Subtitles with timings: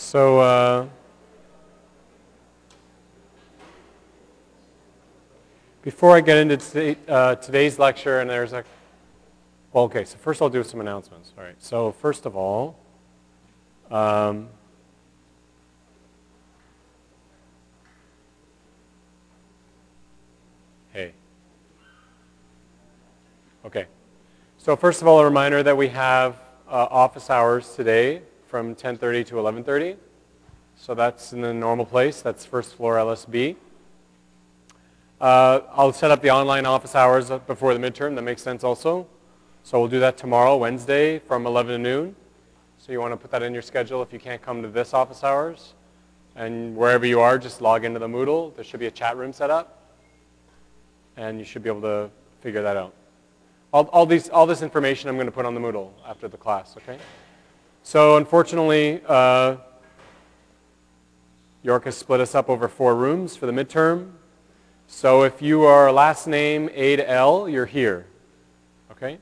[0.00, 0.86] So, uh,
[5.82, 8.64] before I get into today, uh, today's lecture, and there's a,
[9.72, 11.32] well, okay, so first I'll do some announcements.
[11.36, 12.78] All right, so first of all,
[13.90, 14.48] um,
[20.92, 21.12] hey.
[23.64, 23.86] Okay.
[24.58, 26.36] So first of all, a reminder that we have
[26.68, 29.96] uh, office hours today from 10.30 to 11.30.
[30.76, 32.22] So that's in the normal place.
[32.22, 33.56] That's first floor LSB.
[35.20, 38.14] Uh, I'll set up the online office hours before the midterm.
[38.14, 39.06] That makes sense also.
[39.64, 42.16] So we'll do that tomorrow, Wednesday, from 11 to noon.
[42.78, 44.94] So you want to put that in your schedule if you can't come to this
[44.94, 45.74] office hours.
[46.34, 48.54] And wherever you are, just log into the Moodle.
[48.54, 49.92] There should be a chat room set up.
[51.16, 52.94] And you should be able to figure that out.
[53.72, 56.38] All, all, these, all this information I'm going to put on the Moodle after the
[56.38, 56.98] class, okay?
[57.88, 59.56] So unfortunately, uh,
[61.62, 64.10] York has split us up over four rooms for the midterm.
[64.88, 68.04] So if you are last name A to L, you're here,
[68.90, 69.16] okay?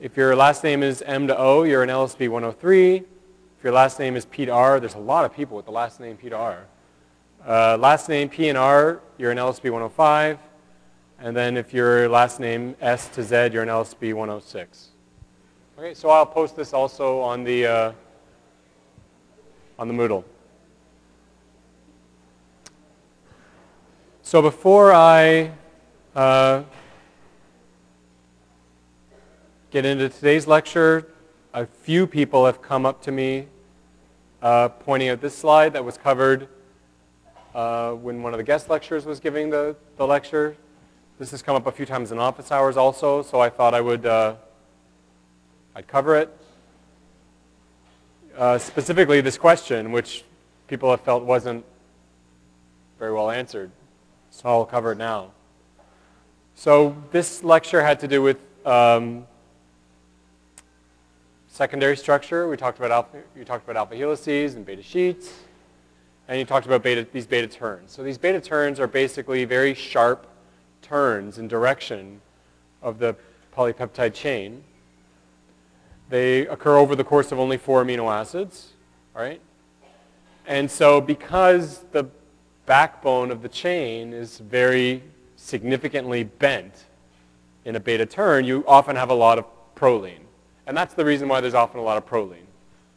[0.00, 2.96] If your last name is M to O, you're in LSB 103.
[2.96, 3.04] If
[3.62, 6.00] your last name is P to R, there's a lot of people with the last
[6.00, 6.64] name P to R.
[7.46, 10.38] Uh, last name P and R, you're in LSB 105.
[11.18, 14.92] And then if your last name S to Z, you're in LSB 106.
[15.78, 17.92] Okay, so I'll post this also on the, uh,
[19.78, 20.24] on the Moodle.
[24.22, 25.52] So before I
[26.14, 26.62] uh,
[29.70, 31.08] get into today's lecture,
[31.52, 33.46] a few people have come up to me
[34.40, 36.48] uh, pointing out this slide that was covered
[37.54, 40.56] uh, when one of the guest lecturers was giving the, the lecture
[41.18, 43.82] this has come up a few times in office hours also, so I thought I
[43.82, 44.36] would uh,
[45.76, 46.34] I'd cover it.
[48.34, 50.24] Uh, specifically, this question, which
[50.68, 51.66] people have felt wasn't
[52.98, 53.70] very well answered.
[54.30, 55.32] So I'll cover it now.
[56.54, 59.26] So this lecture had to do with um,
[61.48, 62.48] secondary structure.
[62.48, 65.30] We talked about alpha, you talked about alpha helices and beta sheets,
[66.26, 67.92] and you talked about beta, these beta turns.
[67.92, 70.26] So these beta turns are basically very sharp
[70.80, 72.22] turns in direction
[72.80, 73.14] of the
[73.54, 74.64] polypeptide chain.
[76.08, 78.72] They occur over the course of only four amino acids,
[79.14, 79.40] right?
[80.46, 82.08] And so because the
[82.66, 85.02] backbone of the chain is very
[85.36, 86.84] significantly bent
[87.64, 89.44] in a beta turn, you often have a lot of
[89.74, 90.20] proline.
[90.66, 92.46] And that's the reason why there's often a lot of proline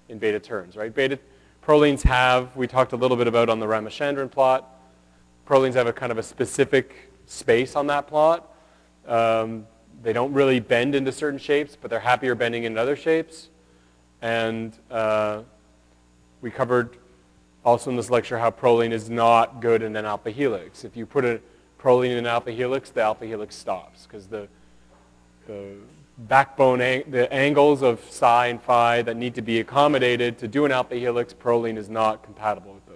[0.09, 0.93] in beta turns, right?
[0.93, 1.19] Beta
[1.61, 4.75] prolines have, we talked a little bit about on the Ramachandran plot,
[5.47, 8.51] prolines have a kind of a specific space on that plot.
[9.07, 9.65] Um,
[10.01, 13.49] they don't really bend into certain shapes, but they're happier bending in other shapes.
[14.21, 15.41] And uh,
[16.41, 16.97] we covered
[17.65, 20.83] also in this lecture how proline is not good in an alpha helix.
[20.83, 21.41] If you put a
[21.79, 24.47] proline in an alpha helix, the alpha helix stops because the,
[25.47, 25.75] the
[26.17, 30.65] backbone, ang the angles of psi and phi that need to be accommodated to do
[30.65, 32.95] an alpha helix, proline is not compatible with those.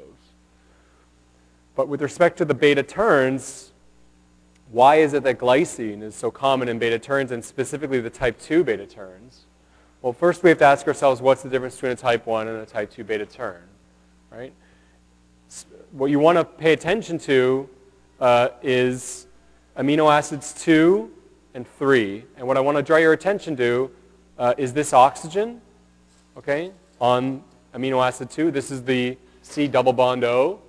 [1.75, 3.72] But with respect to the beta turns,
[4.73, 8.39] why is it that glycine is so common in beta turns and specifically the type
[8.39, 9.45] 2 beta turns?
[10.01, 12.57] Well, first we have to ask ourselves what's the difference between a type 1 and
[12.57, 13.61] a type 2 beta turn,
[14.31, 14.51] right?
[15.91, 17.69] What you want to pay attention to
[18.19, 19.27] uh, is
[19.77, 21.11] amino acids 2
[21.53, 22.25] and 3.
[22.37, 23.91] And what I want to draw your attention to
[24.39, 25.61] uh, is this oxygen,
[26.35, 27.43] okay, on
[27.75, 28.49] amino acid 2.
[28.49, 30.61] This is the C double bond O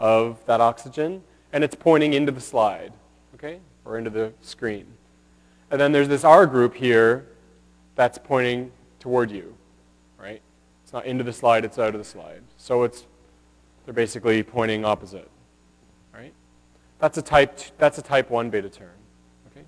[0.00, 1.22] of that oxygen,
[1.52, 2.92] and it's pointing into the slide
[3.42, 4.86] okay, or into the screen.
[5.70, 7.26] And then there's this R group here
[7.94, 8.70] that's pointing
[9.00, 9.54] toward you,
[10.18, 10.40] right?
[10.84, 12.42] It's not into the slide, it's out of the slide.
[12.56, 13.06] So it's,
[13.84, 15.28] they're basically pointing opposite,
[16.14, 16.32] right?
[16.98, 18.90] That's a type, that's a type 1 beta turn,
[19.50, 19.64] okay?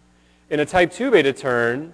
[0.50, 1.92] In a type 2 beta turn,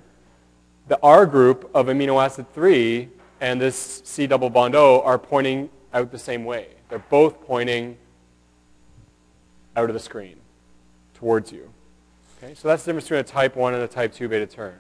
[0.89, 3.09] the R group of amino acid 3
[3.41, 6.69] and this C double bond O are pointing out the same way.
[6.89, 7.97] They're both pointing
[9.77, 10.41] out of the screen
[11.21, 11.71] towards you.
[12.43, 14.79] Okay, so that's the difference between a type 1 and a type 2 beta turn.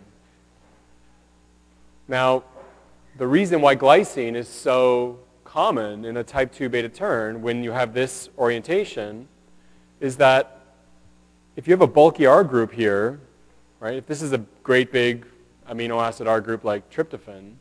[2.09, 2.43] Now,
[3.19, 7.73] the reason why glycine is so common in a type 2 beta turn when you
[7.73, 9.29] have this orientation
[10.01, 10.61] is that
[11.57, 13.21] if you have a bulky R group here,
[13.79, 15.27] right, if this is a great big
[15.69, 17.53] amino acid R group like tryptophan,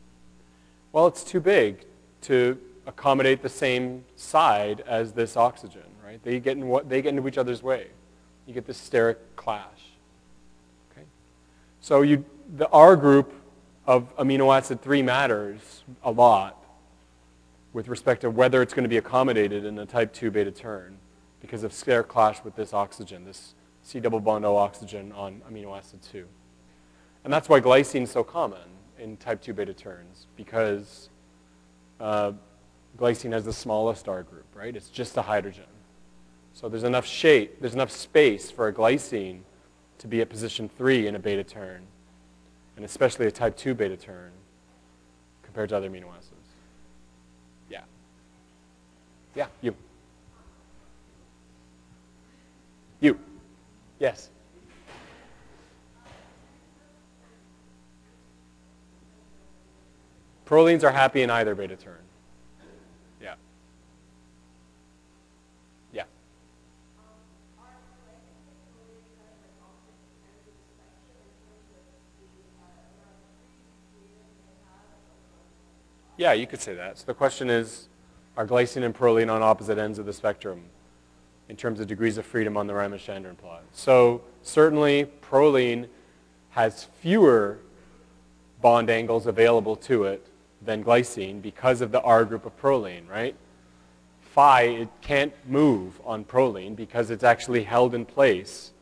[0.92, 1.84] well, it's too big
[2.22, 6.22] to accommodate the same side as this oxygen, right?
[6.24, 7.88] They get, in they get into each other's way
[8.50, 9.92] you get this steric clash.
[10.90, 11.06] Okay?
[11.80, 12.24] So you,
[12.56, 13.32] the R group
[13.86, 16.56] of amino acid 3 matters a lot
[17.72, 20.98] with respect to whether it's going to be accommodated in a type 2 beta turn
[21.40, 25.78] because of steric clash with this oxygen, this C double bond O oxygen on amino
[25.78, 26.26] acid 2.
[27.22, 28.58] And that's why glycine is so common
[28.98, 31.08] in type 2 beta turns because
[32.00, 32.32] uh,
[32.98, 34.74] glycine has the smallest R group, right?
[34.74, 35.66] It's just a hydrogen.
[36.60, 39.40] So there's enough shape, there's enough space for a glycine
[39.96, 41.80] to be at position 3 in a beta turn,
[42.76, 44.30] and especially a type 2 beta turn
[45.42, 46.34] compared to other amino acids.
[47.70, 47.80] Yeah.
[49.34, 49.74] Yeah, you.
[53.00, 53.18] You.
[53.98, 54.28] Yes.
[60.44, 62.09] Prolines are happy in either beta turn.
[76.20, 76.98] Yeah, you could say that.
[76.98, 77.88] So the question is,
[78.36, 80.64] are glycine and proline on opposite ends of the spectrum
[81.48, 83.62] in terms of degrees of freedom on the Ramachandran plot?
[83.72, 85.88] So certainly proline
[86.50, 87.60] has fewer
[88.60, 90.26] bond angles available to it
[90.60, 93.34] than glycine because of the R group of proline, right?
[94.20, 98.72] Phi, it can't move on proline because it's actually held in place.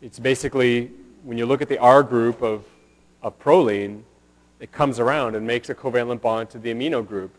[0.00, 0.92] It's basically,
[1.24, 2.64] when you look at the R group of,
[3.24, 4.04] of proline,
[4.60, 7.34] it comes around and makes a covalent bond to the amino group.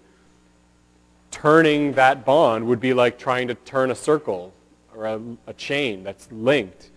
[1.32, 4.54] Turning that bond would be like trying to turn a circle
[4.96, 6.92] or a, a chain that's linked.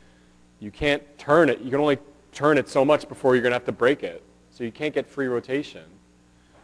[0.61, 1.61] You can't turn it.
[1.61, 1.99] You can only
[2.33, 4.23] turn it so much before you're going to have to break it.
[4.51, 5.85] So you can't get free rotation.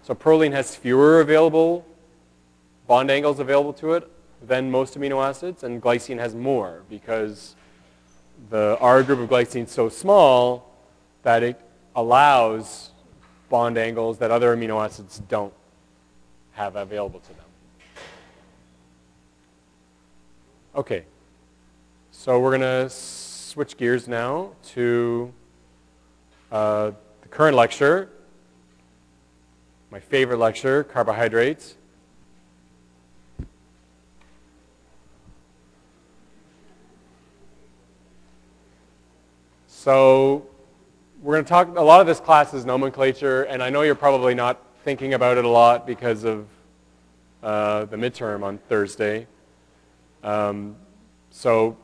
[0.03, 1.85] So proline has fewer available
[2.87, 4.11] bond angles available to it
[4.43, 7.57] than most amino acids, and glycine has more because
[8.51, 10.71] the R group of glycine is so small
[11.23, 11.61] that it
[11.95, 12.91] allows
[13.49, 15.53] bond angles that other amino acids don't
[16.53, 17.45] have available to them.
[20.75, 21.05] Okay,
[22.11, 25.33] so we're going to switch gears now to
[26.53, 26.91] uh,
[27.23, 28.11] the current lecture,
[29.91, 31.77] my favorite lecture, carbohydrates.
[39.69, 40.47] So
[41.27, 43.97] we're going to talk, a lot of this class is nomenclature, and I know you're
[43.97, 46.47] probably not thinking about it a lot because of
[47.43, 49.27] uh, the midterm on Thursday.
[50.23, 50.77] Um,
[51.33, 51.77] so,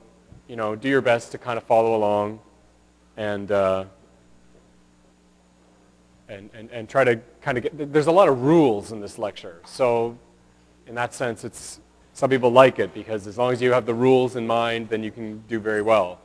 [0.46, 2.38] you know, do your best to kind of follow along
[3.16, 3.86] and uh,
[6.28, 9.18] and, and, and try to kind of get, there's a lot of rules in this
[9.18, 9.60] lecture.
[9.64, 10.16] So
[10.86, 11.80] in that sense, it's,
[12.12, 15.02] some people like it because as long as you have the rules in mind, then
[15.02, 16.20] you can do very well.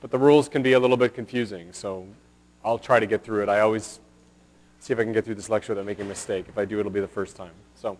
[0.00, 2.06] But the rules can be a little bit confusing, so
[2.68, 3.48] I'll try to get through it.
[3.48, 3.98] I always
[4.78, 6.44] see if I can get through this lecture without making a mistake.
[6.50, 7.52] If I do, it'll be the first time.
[7.74, 7.96] So,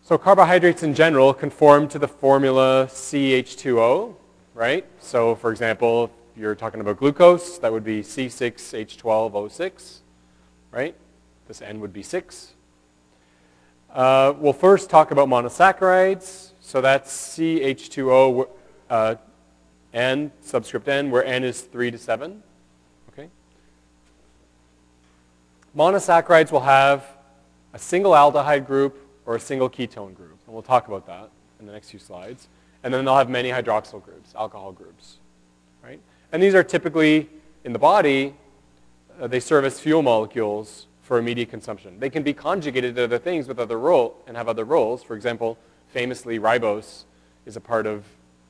[0.00, 4.14] so carbohydrates in general conform to the formula CH2O,
[4.54, 4.86] right?
[4.98, 9.98] So for example, if you're talking about glucose, that would be C6H12O6,
[10.70, 10.94] right?
[11.46, 12.54] This N would be 6.
[13.92, 16.52] Uh, we'll first talk about monosaccharides.
[16.60, 18.48] So that's CH2O
[18.88, 19.16] uh,
[19.92, 22.42] N, subscript N, where N is 3 to 7.
[23.16, 23.28] Okay?
[25.76, 27.04] Monosaccharides will have
[27.72, 30.38] a single aldehyde group or a single ketone group.
[30.46, 32.48] And we'll talk about that in the next few slides.
[32.82, 35.16] And then they'll have many hydroxyl groups, alcohol groups.
[35.82, 36.00] Right?
[36.30, 37.28] And these are typically,
[37.64, 38.34] in the body,
[39.20, 41.98] uh, they serve as fuel molecules for immediate consumption.
[41.98, 45.02] They can be conjugated to other things with other role and have other roles.
[45.02, 47.04] For example, famously, ribose
[47.46, 48.04] is a part of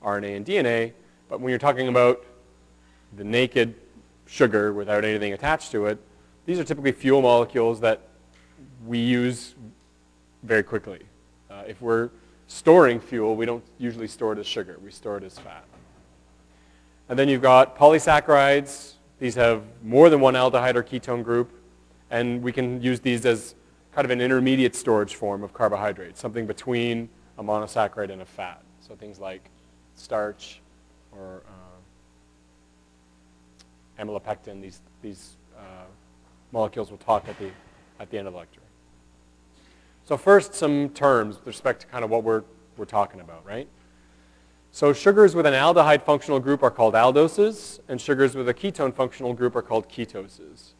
[0.04, 0.92] RNA and DNA.
[1.28, 2.24] But when you're talking about
[3.16, 3.74] the naked
[4.26, 5.98] sugar without anything attached to it,
[6.46, 8.00] these are typically fuel molecules that
[8.86, 9.54] we use
[10.42, 11.00] very quickly.
[11.50, 12.10] Uh, if we're
[12.46, 14.78] storing fuel, we don't usually store it as sugar.
[14.82, 15.64] We store it as fat.
[17.08, 18.94] And then you've got polysaccharides.
[19.18, 21.50] These have more than one aldehyde or ketone group.
[22.10, 23.54] And we can use these as
[23.92, 27.08] kind of an intermediate storage form of carbohydrates, something between
[27.38, 28.62] a monosaccharide and a fat.
[28.80, 29.48] So things like
[29.94, 30.60] starch
[31.12, 35.86] or uh, amylopectin, these, these uh,
[36.54, 37.50] molecules we'll talk at the,
[37.98, 38.60] at the end of the lecture.
[40.04, 42.44] So first, some terms with respect to kind of what we're,
[42.76, 43.68] we're talking about, right?
[44.70, 48.94] So sugars with an aldehyde functional group are called aldoses, and sugars with a ketone
[48.94, 50.74] functional group are called ketoses.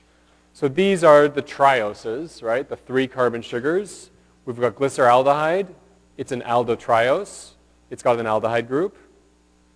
[0.53, 2.69] So these are the trioses, right?
[2.69, 4.11] The three carbon sugars.
[4.45, 5.69] We've got glyceraldehyde.
[6.17, 7.53] It's an aldotriose.
[7.91, 8.97] It's got an aldehyde group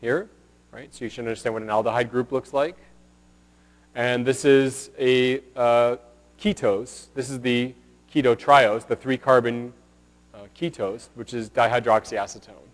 [0.00, 0.30] here,
[0.70, 0.94] right?
[0.94, 2.76] So you should understand what an aldehyde group looks like.
[3.98, 5.96] And this is a uh,
[6.40, 7.08] ketose.
[7.14, 7.74] This is the
[8.14, 9.72] keto triose, the three-carbon
[10.32, 12.68] uh, ketose, which is dihydroxyacetone.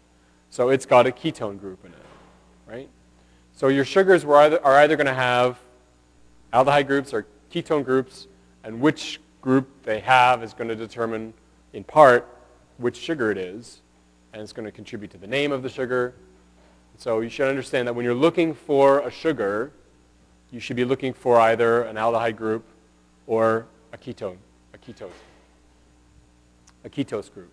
[0.51, 1.99] So it's got a ketone group in it,
[2.69, 2.91] right?
[3.55, 5.59] So your sugars either, are either going to have
[6.53, 8.29] aldehyde groups or ketone groups,
[8.63, 11.33] and which group they have is going to determine,
[11.73, 12.29] in part,
[12.77, 13.81] which sugar it is,
[14.35, 16.13] and it's going to contribute to the name of the sugar.
[16.99, 19.73] So you should understand that when you're looking for a sugar,
[20.51, 22.65] you should be looking for either an aldehyde group
[23.27, 24.37] or a ketone,
[24.73, 25.11] a ketose,
[26.85, 27.51] a ketose group,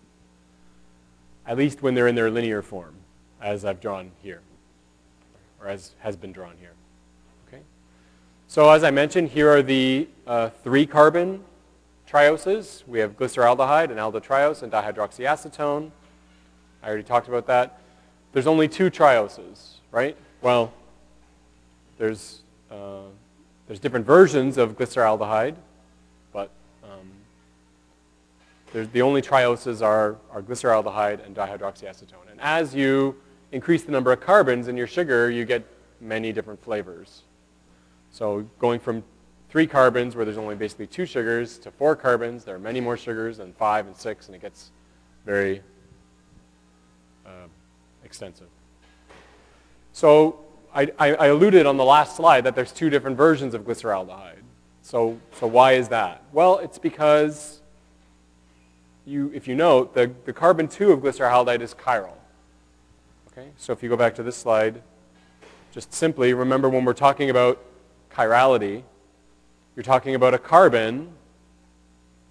[1.46, 2.94] at least when they're in their linear form,
[3.40, 4.40] as I've drawn here,
[5.60, 6.72] or as has been drawn here.
[7.48, 7.62] Okay?
[8.48, 11.42] So as I mentioned, here are the uh, three carbon
[12.08, 12.86] trioses.
[12.86, 15.90] We have glyceraldehyde and aldotriose and dihydroxyacetone.
[16.82, 17.80] I already talked about that.
[18.32, 20.16] There's only two trioses, right?
[20.40, 20.72] Well,
[21.98, 22.41] there's,
[22.72, 23.02] uh,
[23.66, 25.54] there's different versions of glyceraldehyde,
[26.32, 26.50] but
[26.82, 27.10] um,
[28.92, 32.30] the only trioses are, are glyceraldehyde and dihydroxyacetone.
[32.30, 33.16] And as you
[33.52, 35.64] increase the number of carbons in your sugar, you get
[36.00, 37.22] many different flavors.
[38.10, 39.04] So going from
[39.50, 42.42] three carbons where there's only basically two sugars to four carbons.
[42.42, 44.70] There are many more sugars than five and six, and it gets
[45.26, 45.60] very
[47.26, 47.48] uh,
[48.02, 48.48] extensive.
[49.92, 50.40] So
[50.74, 54.40] I, I, alluded on the last slide that there's two different versions of glyceraldehyde.
[54.80, 56.22] So, so why is that?
[56.32, 57.60] Well, it's because
[59.04, 62.14] you, if you note, the, the carbon 2 of glyceraldehyde is chiral.
[63.30, 63.48] Okay?
[63.56, 64.82] So if you go back to this slide,
[65.72, 67.62] just simply remember when we're talking about
[68.10, 68.82] chirality,
[69.76, 71.12] you're talking about a carbon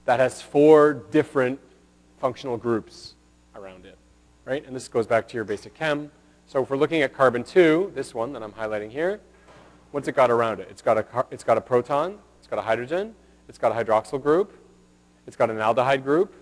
[0.05, 1.59] that has four different
[2.19, 3.15] functional groups
[3.55, 3.97] around it,
[4.45, 4.65] right?
[4.65, 6.11] And this goes back to your basic chem.
[6.51, 9.21] So if we're looking at carbon 2, this one that I'm highlighting here,
[9.91, 10.67] what's it got around it?
[10.69, 13.15] It's got a, it's got a proton, it's got a hydrogen,
[13.47, 14.51] it's got a hydroxyl group,
[15.25, 16.35] it's got an aldehyde group,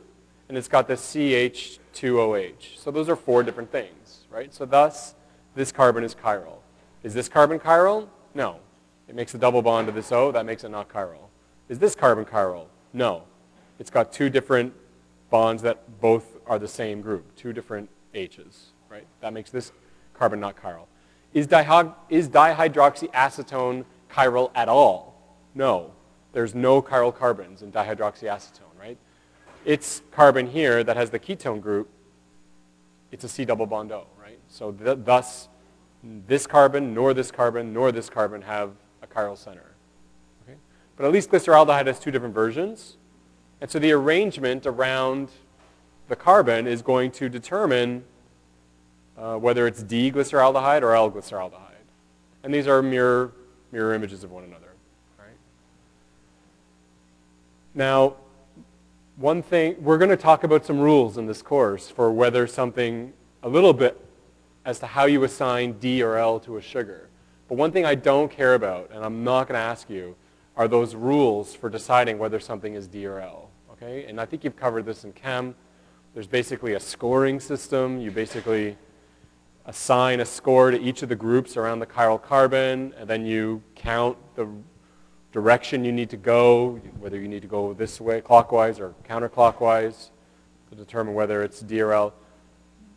[0.48, 2.80] and it's got the CH2OH.
[2.80, 4.52] So those are four different things, right?
[4.52, 5.14] So thus,
[5.54, 6.58] this carbon is chiral.
[7.04, 8.08] Is this carbon chiral?
[8.34, 8.62] No.
[9.08, 10.32] It makes a double bond to this O.
[10.32, 11.28] That makes it not chiral.
[11.68, 12.66] Is this carbon chiral?
[12.94, 13.26] No.
[13.78, 14.74] It's got two different
[15.30, 19.06] bonds that both are the same group, two different H's, right?
[19.22, 19.72] That makes this
[20.20, 20.86] carbon not chiral.
[21.34, 21.48] Is,
[22.10, 25.16] is dihydroxyacetone chiral at all?
[25.56, 25.94] No.
[26.34, 28.98] There's no chiral carbons in dihydroxyacetone, right?
[29.66, 31.90] It's carbon here that has the ketone group.
[33.12, 34.38] It's a C double bond O, right?
[34.48, 35.50] So th thus,
[36.28, 38.72] this carbon, nor this carbon, nor this carbon have
[39.02, 39.76] a chiral center.
[40.44, 40.58] Okay?
[40.96, 42.98] But at least glyceraldehyde has two different versions.
[43.62, 45.30] And so the arrangement around
[46.08, 48.04] the carbon is going to determine
[49.20, 51.58] uh, whether it's D-glyceraldehyde or L-glyceraldehyde.
[52.44, 53.34] And these are mirror,
[53.72, 54.70] mirror images of one another.
[55.18, 55.28] Right?
[57.76, 58.16] Now,
[59.18, 63.12] one thing, we're going to talk about some rules in this course for whether something,
[63.44, 64.00] a little bit
[64.64, 67.10] as to how you assign D or L to a sugar.
[67.50, 70.16] But one thing I don't care about, and I'm not going to ask you,
[70.56, 73.50] are those rules for deciding whether something is D or L.
[73.74, 74.06] Okay?
[74.06, 75.56] And I think you've covered this in chem.
[76.14, 78.00] There's basically a scoring system.
[78.00, 78.78] You basically
[79.70, 83.62] assign a score to each of the groups around the chiral carbon, and then you
[83.76, 84.48] count the
[85.32, 90.10] direction you need to go, whether you need to go this way, clockwise or counterclockwise,
[90.72, 92.12] to determine whether it's DRL.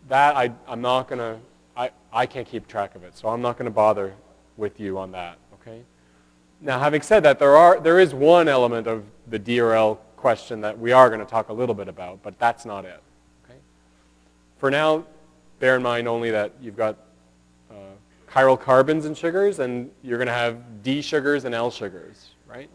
[0.08, 1.38] That I, I'm not going to,
[1.76, 4.14] I, I can't keep track of it, so I'm not going to bother
[4.56, 5.82] with you on that, okay?
[6.62, 10.78] Now, having said that, there, are, there is one element of the DRL question that
[10.78, 13.02] we are going to talk a little bit about, but that's not it,
[13.44, 13.58] okay?
[14.56, 15.04] For now,
[15.62, 16.96] bear in mind only that you've got
[17.70, 17.74] uh,
[18.28, 22.68] chiral carbons and sugars, and you're going to have D sugars and L sugars, right?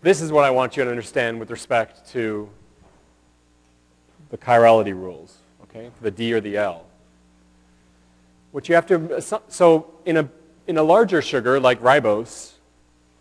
[0.00, 2.48] This is what I want you to understand with respect to
[4.30, 6.86] the chirality rules, okay, the D or the L.
[8.52, 10.26] What you have to, so in a,
[10.66, 12.52] in a larger sugar like ribose,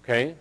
[0.06, 0.34] okay,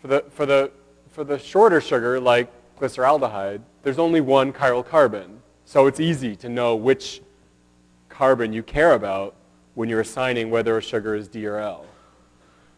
[0.00, 0.70] for the, for the,
[1.10, 2.48] for the shorter sugar like
[2.78, 5.40] glyceraldehyde, there's only one chiral carbon.
[5.64, 7.22] So it's easy to know which
[8.08, 9.34] carbon you care about
[9.74, 11.86] when you're assigning whether a sugar is D or L.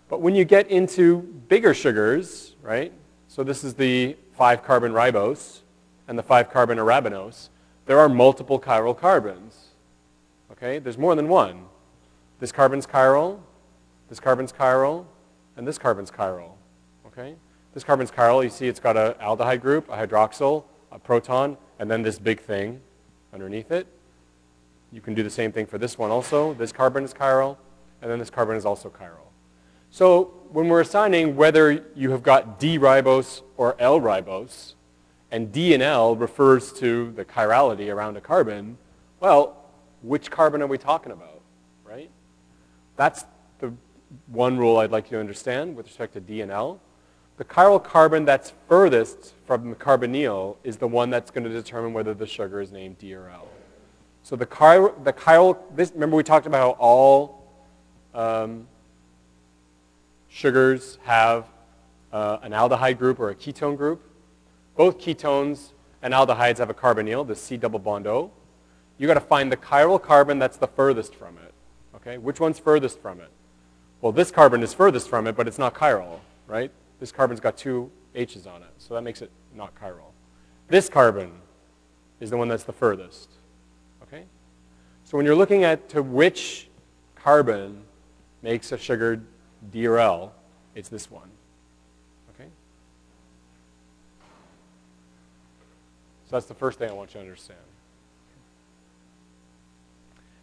[0.09, 2.93] But when you get into bigger sugars, right,
[3.29, 5.61] so this is the 5-carbon ribose
[6.07, 7.49] and the 5-carbon arabinose,
[7.87, 9.69] there are multiple chiral carbons.
[10.53, 11.65] Okay, there's more than one.
[12.41, 13.39] This carbon's chiral,
[14.09, 15.07] this carbon's chiral,
[15.57, 16.51] and this carbon's chiral.
[17.07, 17.35] Okay?
[17.73, 21.91] This carbon's chiral, you see it's got an aldehyde group, a hydroxyl, a proton, and
[21.91, 22.81] then this big thing
[23.33, 23.87] underneath it.
[24.93, 26.55] You can do the same thing for this one also.
[26.55, 27.57] This carbon is chiral,
[28.03, 29.31] and then this carbon is also chiral.
[29.91, 34.75] So when we're assigning whether you have got D-ribose or L-ribose,
[35.31, 38.77] and D and L refers to the chirality around a carbon,
[39.19, 39.65] well,
[40.03, 41.41] which carbon are we talking about,
[41.85, 42.11] right?
[42.97, 43.25] That's
[43.59, 43.73] the
[44.27, 46.81] one rule I'd like you to understand with respect to D and L.
[47.43, 51.93] The chiral carbon that's furthest from the carbonyl is the one that's going to determine
[51.93, 53.49] whether the sugar is named D or L.
[54.23, 57.43] So the chiral, the chiral this, remember we talked about how all
[58.15, 58.69] um,
[60.29, 61.47] sugars have
[62.13, 64.09] uh, an aldehyde group or a ketone group.
[64.77, 68.31] Both ketones and aldehydes have a carbonyl, the C double bond O.
[68.99, 71.53] You got to find the chiral carbon that's the furthest from it.
[71.97, 73.31] Okay, which one's furthest from it?
[74.01, 76.71] Well, this carbon is furthest from it, but it's not chiral, right?
[77.03, 80.13] This carbon's got two H's on it, so that makes it not chiral.
[80.69, 81.33] This carbon
[82.21, 83.29] is the one that's the furthest.
[84.05, 84.23] Okay?
[85.03, 86.69] So when you're looking at to which
[87.17, 87.83] carbon
[88.41, 89.21] makes a sugar
[89.73, 90.33] D or L,
[90.77, 91.29] it's this one.
[92.37, 92.49] Okay?
[96.29, 97.59] So that's the first thing I want you to understand.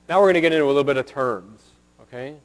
[0.10, 1.62] Now we're going to get into a little bit of terms.
[2.02, 2.36] Okay?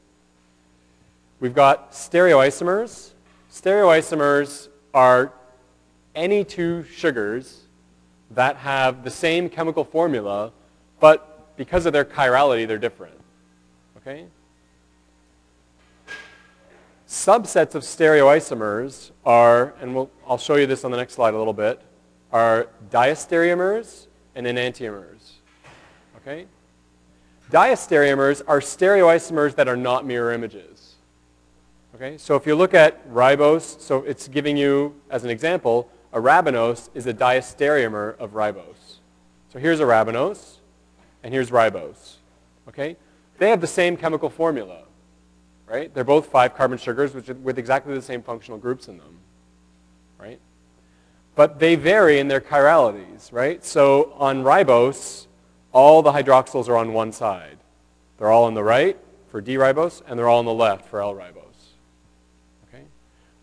[1.40, 3.10] We've got stereoisomers.
[3.54, 5.32] Stereoisomers are
[6.16, 7.62] any two sugars
[8.32, 10.50] that have the same chemical formula,
[10.98, 13.14] but because of their chirality, they're different.
[13.98, 14.26] Okay?
[17.06, 21.38] Subsets of stereoisomers are, and we'll, I'll show you this on the next slide a
[21.38, 21.80] little bit,
[22.32, 25.34] are diastereomers and enantiomers.
[26.16, 26.46] Okay?
[27.52, 30.73] Diastereomers are stereoisomers that are not mirror images.
[31.94, 32.18] Okay?
[32.18, 37.06] So if you look at ribose, so it's giving you, as an example, arabinose is
[37.06, 38.98] a diastereomer of ribose.
[39.52, 40.56] So here's arabinose,
[41.22, 42.16] and here's ribose.
[42.68, 42.96] Okay?
[43.38, 44.84] They have the same chemical formula
[45.66, 45.92] right?
[45.92, 49.18] They're both five carbon sugars which, with exactly the same functional groups in them,
[50.18, 50.38] right?
[51.34, 53.64] But they vary in their chiralities, right?
[53.64, 55.26] So on ribose,
[55.72, 57.58] all the hydroxyls are on one side.
[58.18, 58.96] They're all on the right
[59.30, 61.43] for D-ribose, and they're all on the left for L-ribose.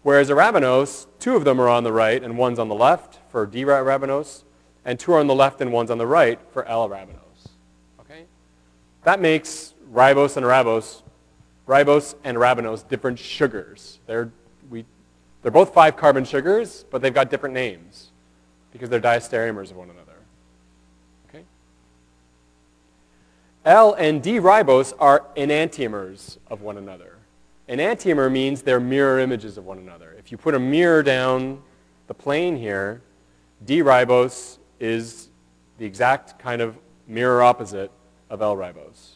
[0.03, 3.45] Whereas arabinose, two of them are on the right and one's on the left for
[3.45, 4.43] D-arabinose,
[4.83, 7.49] and two are on the left and one's on the right for L-arabinose.
[7.99, 8.25] Okay?
[9.03, 11.03] That makes ribose and arabose
[11.71, 13.99] ribose and arabinose, different sugars.
[14.05, 14.29] They're,
[14.69, 14.85] we,
[15.41, 18.09] they're both five carbon sugars, but they've got different names
[18.73, 20.17] because they're diastereomers of one another.
[21.29, 21.43] Okay?
[23.65, 27.15] L and D ribose are enantiomers of one another.
[27.69, 30.15] Enantiomer means they're mirror images of one another.
[30.19, 31.61] If you put a mirror down
[32.07, 33.01] the plane here,
[33.65, 35.29] D ribose is
[35.77, 37.91] the exact kind of mirror opposite
[38.29, 39.15] of L ribose.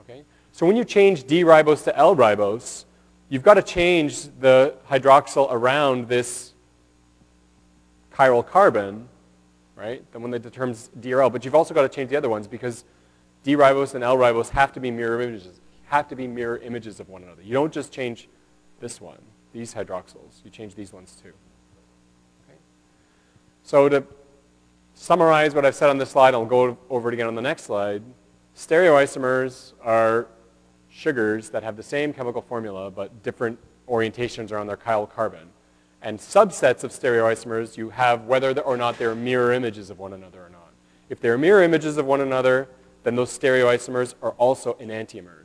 [0.00, 0.24] Okay?
[0.52, 2.84] So when you change D-ribose to L-ribose,
[3.28, 6.52] you've got to change the hydroxyl around this
[8.12, 9.08] chiral carbon,
[9.74, 10.04] right?
[10.12, 11.30] The one that determines D or L.
[11.30, 12.84] But you've also got to change the other ones because
[13.42, 17.22] D-ribose and L-ribose have to be mirror images, have to be mirror images of one
[17.22, 17.42] another.
[17.42, 18.28] You don't just change
[18.80, 19.18] this one,
[19.52, 20.44] these hydroxyls.
[20.44, 21.32] You change these ones too.
[22.44, 22.58] Okay?
[23.62, 24.04] So to
[24.94, 27.64] summarize what I've said on this slide, I'll go over it again on the next
[27.64, 28.02] slide.
[28.56, 30.28] Stereoisomers are
[30.90, 35.48] sugars that have the same chemical formula but different orientations around their chiral carbon.
[36.00, 40.44] And subsets of stereoisomers, you have whether or not they're mirror images of one another
[40.44, 40.70] or not.
[41.08, 42.68] If they're mirror images of one another,
[43.04, 45.43] then those stereoisomers are also enantiomers.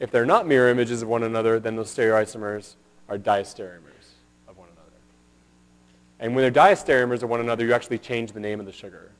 [0.00, 2.76] If they're not mirror images of one another, then those stereoisomers
[3.08, 4.14] are diastereomers
[4.46, 4.96] of one another.
[6.20, 9.10] And when they're diastereomers of one another, you actually change the name of the sugar.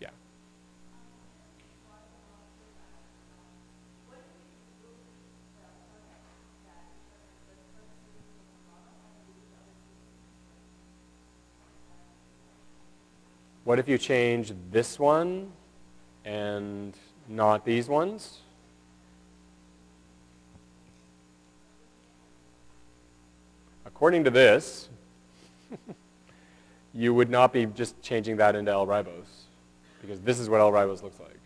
[0.00, 0.10] Yeah.
[13.64, 15.52] What if you change this one
[16.26, 16.94] and
[17.28, 18.41] not these ones?
[24.02, 24.88] According to this,
[26.92, 29.44] you would not be just changing that into L-ribose
[30.00, 31.38] because this is what L-ribose looks like.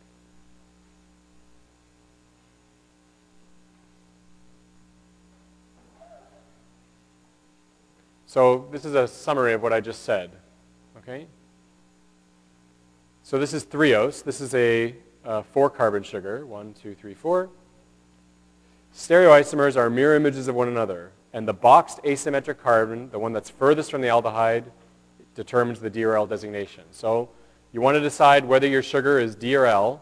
[8.25, 10.31] So this is a summary of what I just said.
[10.97, 11.27] Okay?
[13.23, 14.23] So this is threose.
[14.23, 14.95] This is a
[15.27, 16.47] uh, four-carbon sugar.
[16.47, 17.51] One, two, three, four.
[18.95, 21.13] Stereoisomers are mirror images of one another.
[21.37, 24.65] And the boxed asymmetric carbon, the one that's furthest from the aldehyde,
[25.35, 26.85] determines the D or L designation.
[26.93, 27.29] So
[27.73, 30.01] you want to decide whether your sugar is D or L.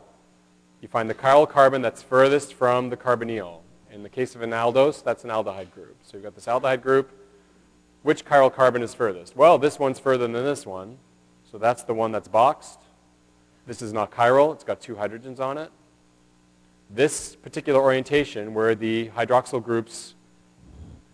[0.81, 3.63] You find the chiral carbon that's furthest from the carbonyl.
[3.91, 5.97] In the case of an aldose, that's an aldehyde group.
[6.05, 7.11] So you've got this aldehyde group.
[8.05, 9.35] Which chiral carbon is furthest?
[9.35, 10.99] Well, this one's further than this one.
[11.51, 12.79] So that's the one that's boxed.
[13.67, 14.55] This is not chiral.
[14.55, 15.73] It's got two hydrogens on it.
[16.91, 20.15] This particular orientation, where the hydroxyl groups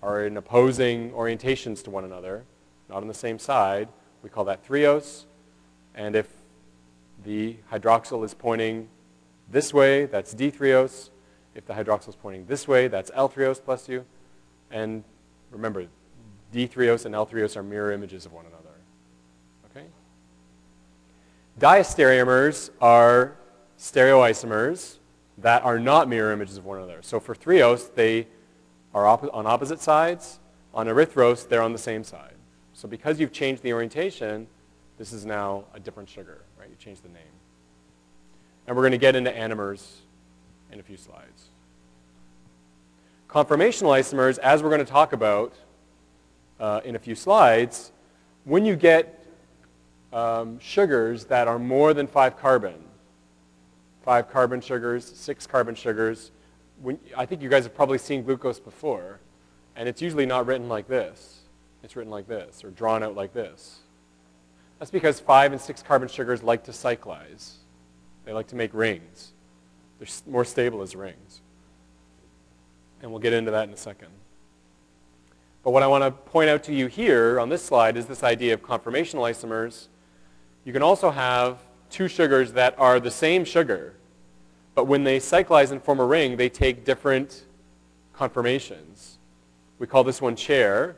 [0.03, 2.45] are in opposing orientations to one another,
[2.89, 3.89] not on the same side,
[4.23, 5.27] we call that threose.
[5.95, 6.29] And if
[7.25, 8.89] the hydroxyl is pointing
[9.51, 11.11] this way, that's D-threose.
[11.55, 14.05] If the hydroxyl is pointing this way, that's L-threose plus U.
[14.71, 15.05] And
[15.51, 15.87] remember,
[16.53, 18.77] D-threose and L-threose are mirror images of one another.
[19.71, 19.87] Okay?
[21.59, 23.37] Diastereomers are
[23.79, 24.99] stereoisomers
[25.39, 26.99] that are not mirror images of one another.
[27.03, 28.27] So for threose, they
[28.95, 30.39] are op- on opposite sides.
[30.73, 32.35] On erythrose, they're on the same side.
[32.73, 34.47] So because you've changed the orientation,
[34.99, 36.69] this is now a different sugar, right?
[36.69, 37.23] You changed the name.
[38.67, 39.85] And we're going to get into anomers
[40.71, 41.49] in a few slides.
[43.29, 45.55] Conformational isomers, as we're going to talk about
[46.59, 47.93] uh, in a few slides,
[48.45, 49.25] when you get
[50.13, 52.75] um, sugars that are more than five carbon,
[54.03, 56.31] five carbon sugars, six carbon sugars,
[56.83, 59.21] when, I think you guys have probably seen glucose before,
[59.77, 61.41] and it's usually not written like this.
[61.83, 63.81] It's written like this, or drawn out like this.
[64.79, 67.53] That's because five and six carbon sugars like to cyclize.
[68.25, 69.33] They like to make rings.
[69.99, 71.41] They're more stable as rings.
[73.03, 74.09] And we'll get into that in a second.
[75.63, 78.23] But what I want to point out to you here on this slide is this
[78.23, 79.89] idea of conformational isomers.
[80.65, 81.59] You can also have
[81.91, 83.95] two sugars that are the same sugar,
[84.75, 87.45] but when they cyclize and form a ring, they take different
[88.13, 89.19] conformations.
[89.79, 90.97] We call this one chair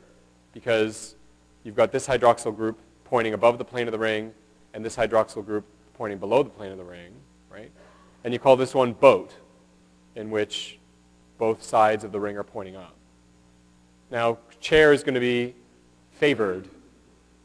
[0.53, 1.15] because
[1.63, 4.33] you've got this hydroxyl group pointing above the plane of the ring
[4.73, 7.13] and this hydroxyl group pointing below the plane of the ring,
[7.49, 7.71] right?
[8.23, 9.33] And you call this one boat,
[10.15, 10.79] in which
[11.37, 12.95] both sides of the ring are pointing up.
[14.11, 15.55] Now, chair is going to be
[16.11, 16.67] favored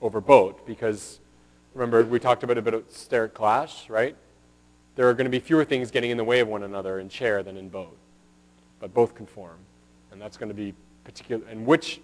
[0.01, 1.21] over boat because,
[1.75, 4.17] remember, we talked about a bit of steric clash, right?
[4.99, 7.09] There are going to be fewer things getting in the way of one another in
[7.09, 7.97] chair than in boat.
[8.81, 9.59] But both conform.
[10.11, 11.47] And that's going to be particular.
[11.49, 12.01] And which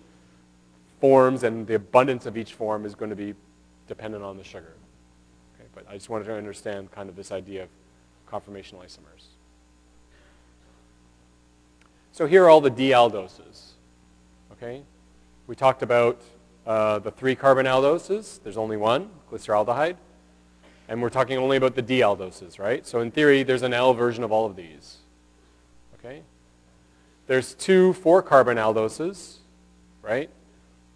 [1.00, 3.34] forms and the abundance of each form is going to be
[3.88, 4.74] dependent on the sugar.
[5.56, 7.68] Okay, but I just wanted to understand kind of this idea of
[8.30, 9.24] conformational isomers.
[12.12, 13.70] So here are all the D-aldoses.
[14.52, 14.84] Okay?
[15.48, 16.22] We talked about
[16.64, 18.40] uh, the three carbon aldoses.
[18.44, 19.96] There's only one, glyceraldehyde.
[20.88, 22.86] And we're talking only about the D-aldoses, right?
[22.86, 24.98] So in theory, there's an L version of all of these.
[25.98, 26.22] Okay?
[27.26, 29.36] There's two four-carbon aldoses,
[30.02, 30.28] right?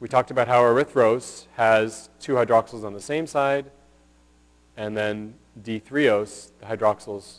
[0.00, 3.70] We talked about how erythrose has two hydroxyls on the same side,
[4.76, 7.38] and then D-threose, the hydroxyls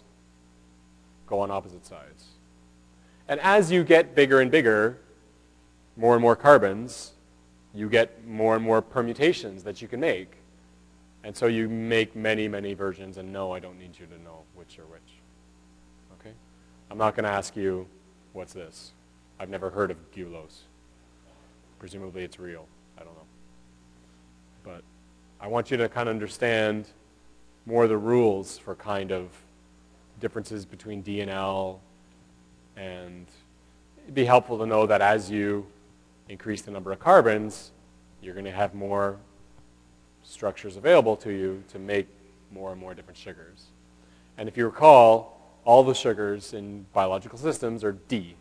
[1.27, 2.25] go on opposite sides.
[3.27, 4.97] And as you get bigger and bigger,
[5.95, 7.12] more and more carbons,
[7.75, 10.38] you get more and more permutations that you can make.
[11.23, 14.43] And so you make many, many versions, and no, I don't need you to know
[14.55, 15.19] which are which.
[16.19, 16.34] Okay?
[16.89, 17.88] I'm not going to ask you,
[18.34, 18.93] what's this?
[19.39, 20.62] I've never heard of gulose.
[21.77, 22.67] Presumably it's real.
[22.97, 23.27] I don't know.
[24.63, 24.84] But
[25.39, 26.88] I want you to kind of understand
[27.65, 29.29] more the rules for kind of
[30.19, 31.79] differences between D and L.
[32.75, 33.27] And
[34.03, 35.65] it'd be helpful to know that as you
[36.27, 37.71] increase the number of carbons,
[38.21, 39.17] you're going to have more
[40.30, 42.08] structures available to you to make
[42.52, 43.65] more and more different sugars.
[44.38, 48.36] And if you recall, all the sugars in biological systems are D.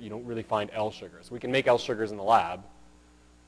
[0.00, 1.30] You don't really find L sugars.
[1.30, 2.62] We can make L sugars in the lab,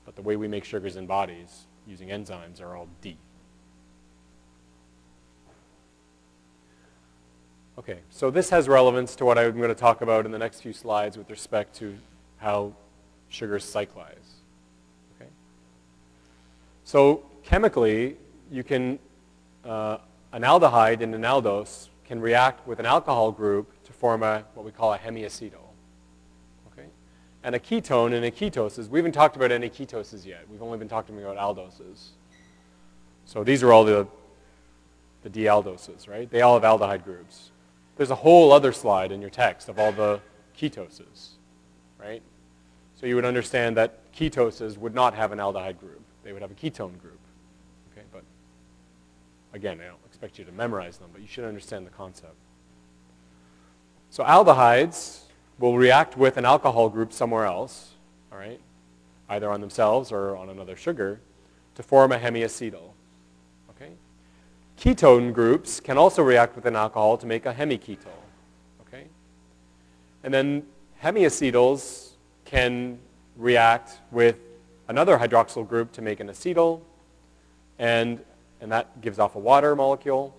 [0.04, 3.16] but the way we make sugars in bodies using enzymes are all D.
[7.78, 10.62] Okay, so this has relevance to what I'm going to talk about in the next
[10.62, 11.96] few slides with respect to
[12.38, 12.72] how
[13.28, 14.40] sugars cyclize.
[15.14, 15.30] Okay?
[16.84, 18.16] So chemically,
[18.50, 18.98] you can,
[19.64, 19.98] uh,
[20.32, 24.66] an aldehyde in an aldose can react with an alcohol group to form a, what
[24.66, 25.54] we call a hemiacetal.
[26.72, 26.86] Okay?
[27.42, 30.44] And a ketone in a ketosis, we haven't talked about any ketoses yet.
[30.50, 32.08] We've only been talking about aldoses.
[33.24, 34.06] So these are all the,
[35.22, 36.30] the D-aldoses, right?
[36.30, 37.50] They all have aldehyde groups.
[37.96, 40.20] There's a whole other slide in your text of all the
[40.58, 41.30] ketoses,
[41.98, 42.22] right?
[43.00, 46.02] So you would understand that ketoses would not have an aldehyde group.
[46.22, 47.18] They would have a ketone group.
[49.56, 52.34] Again, I don't expect you to memorize them, but you should understand the concept.
[54.10, 55.20] So aldehydes
[55.58, 57.94] will react with an alcohol group somewhere else,
[58.30, 58.60] all right,
[59.30, 61.20] either on themselves or on another sugar,
[61.74, 62.90] to form a hemiacetal.
[63.70, 63.92] Okay?
[64.78, 68.18] Ketone groups can also react with an alcohol to make a hemiketal.
[68.86, 69.06] Okay?
[70.22, 70.66] And then
[71.02, 72.10] hemiacetals
[72.44, 72.98] can
[73.38, 74.36] react with
[74.88, 76.82] another hydroxyl group to make an acetal,
[77.78, 78.20] and,
[78.60, 80.34] and that gives off a water molecule.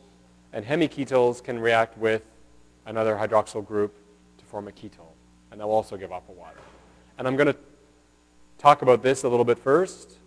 [0.54, 2.24] And hemiketals can react with
[2.86, 3.96] another hydroxyl group
[4.38, 5.12] to form a ketal,
[5.52, 6.60] and that will also give off a water.
[7.18, 7.56] And I'm going to
[8.58, 10.18] talk about this a little bit first,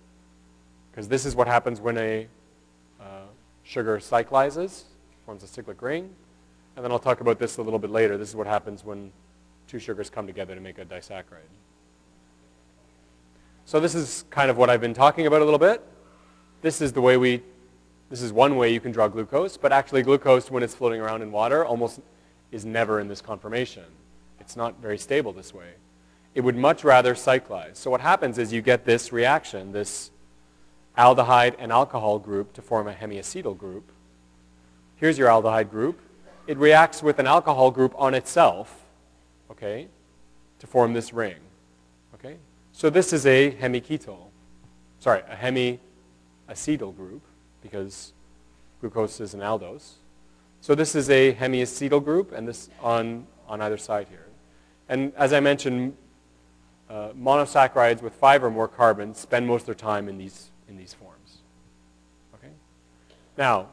[0.90, 2.26] because this is what happens when a
[3.00, 3.04] uh,
[3.64, 4.84] sugar cyclizes,
[5.24, 6.10] forms a cyclic ring.
[6.76, 8.16] And then I'll talk about this a little bit later.
[8.16, 9.12] This is what happens when
[9.68, 11.48] two sugars come together to make a disaccharide.
[13.64, 15.82] So this is kind of what I've been talking about a little bit.
[16.62, 17.42] This is the way we,
[18.10, 21.22] this is one way you can draw glucose, but actually glucose, when it's floating around
[21.22, 22.00] in water, almost
[22.50, 23.84] is never in this conformation.
[24.40, 25.74] It's not very stable this way.
[26.34, 27.76] It would much rather cyclize.
[27.76, 30.10] So what happens is you get this reaction, this
[30.98, 33.92] aldehyde and alcohol group to form a hemiacetal group.
[34.96, 36.00] Here's your aldehyde group.
[36.48, 38.86] It reacts with an alcohol group on itself,
[39.52, 39.86] okay,
[40.58, 41.36] to form this ring.
[42.14, 42.38] Okay?
[42.72, 44.18] So this is a hemiketal.
[44.98, 47.22] Sorry, a hemiacetal group
[47.62, 48.12] because
[48.80, 49.94] glucose is an aldose.
[50.60, 54.26] So this is a hemiacetal group and this on, on either side here.
[54.88, 55.96] And as I mentioned,
[56.88, 60.76] uh, monosaccharides with five or more carbons spend most of their time in these, in
[60.76, 61.38] these forms.
[62.34, 62.52] Okay?
[63.38, 63.68] Now,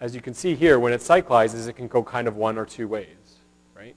[0.00, 2.66] as you can see here, when it cyclizes, it can go kind of one or
[2.66, 3.38] two ways,
[3.74, 3.96] right?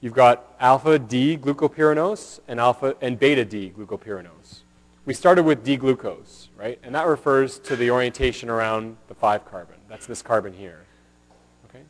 [0.00, 4.60] You've got alpha D glucopyranose and alpha and beta D glucopyranose.
[5.06, 6.80] We started with D-glucose, right?
[6.82, 9.76] And that refers to the orientation around the 5 carbon.
[9.88, 10.84] That's this carbon here.
[11.70, 11.84] Okay?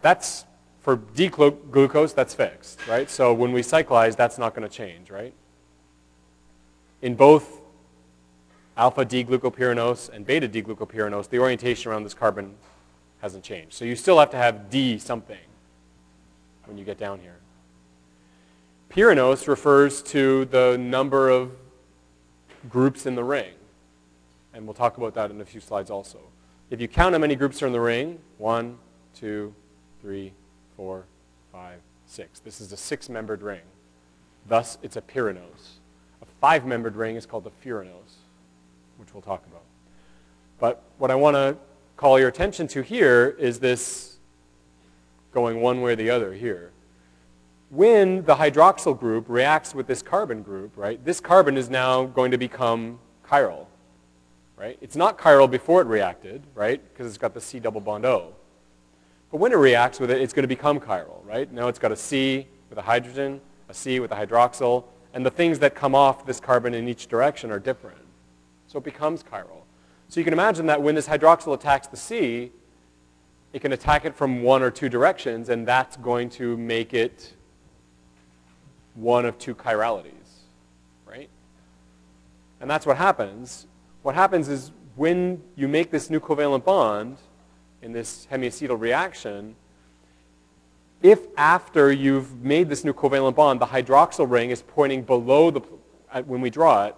[0.00, 0.44] That's
[0.80, 3.10] for D-glucose, that's fixed, right?
[3.10, 5.34] So when we cyclize, that's not going to change, right?
[7.02, 7.60] In both
[8.76, 12.54] alpha D-glucopyranose and beta D-glucopyranose, the orientation around this carbon
[13.20, 13.74] hasn't changed.
[13.74, 15.36] So you still have to have D something
[16.66, 17.34] when you get down here.
[18.88, 21.50] Pyranose refers to the number of
[22.68, 23.52] groups in the ring.
[24.54, 26.18] And we'll talk about that in a few slides also.
[26.70, 28.78] If you count how many groups are in the ring, one,
[29.14, 29.54] two,
[30.00, 30.32] three,
[30.76, 31.04] four,
[31.52, 32.40] five, six.
[32.40, 33.60] This is a six-membered ring.
[34.46, 35.78] Thus, it's a pyranose.
[36.22, 38.16] A five-membered ring is called a furanose,
[38.96, 39.62] which we'll talk about.
[40.58, 41.56] But what I want to
[41.96, 44.18] call your attention to here is this
[45.32, 46.70] going one way or the other here
[47.70, 52.30] when the hydroxyl group reacts with this carbon group, right, this carbon is now going
[52.30, 53.66] to become chiral,
[54.56, 54.78] right?
[54.80, 58.32] It's not chiral before it reacted, right, because it's got the C double bond O.
[59.30, 61.52] But when it reacts with it, it's going to become chiral, right?
[61.52, 65.30] Now it's got a C with a hydrogen, a C with a hydroxyl, and the
[65.30, 67.98] things that come off this carbon in each direction are different.
[68.66, 69.62] So it becomes chiral.
[70.08, 72.50] So you can imagine that when this hydroxyl attacks the C,
[73.52, 77.34] it can attack it from one or two directions, and that's going to make it
[78.98, 80.12] one of two chiralities,
[81.06, 81.28] right?
[82.60, 83.66] And that's what happens.
[84.02, 87.18] What happens is when you make this new covalent bond
[87.80, 89.54] in this hemiacetal reaction,
[91.00, 95.60] if after you've made this new covalent bond, the hydroxyl ring is pointing below the,
[96.12, 96.96] uh, when we draw it,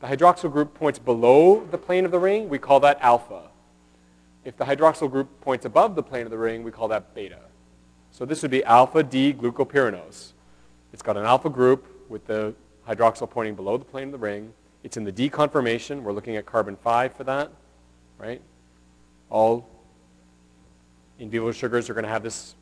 [0.00, 3.42] the hydroxyl group points below the plane of the ring, we call that alpha.
[4.44, 7.38] If the hydroxyl group points above the plane of the ring, we call that beta.
[8.10, 10.31] So this would be alpha D glucopyranose.
[10.92, 12.54] It's got an alpha group with the
[12.88, 14.52] hydroxyl pointing below the plane of the ring.
[14.82, 16.04] It's in the D conformation.
[16.04, 17.50] We're looking at carbon 5 for that,
[18.18, 18.42] right?
[19.30, 19.68] All
[21.18, 22.54] in vivo sugars are going to have this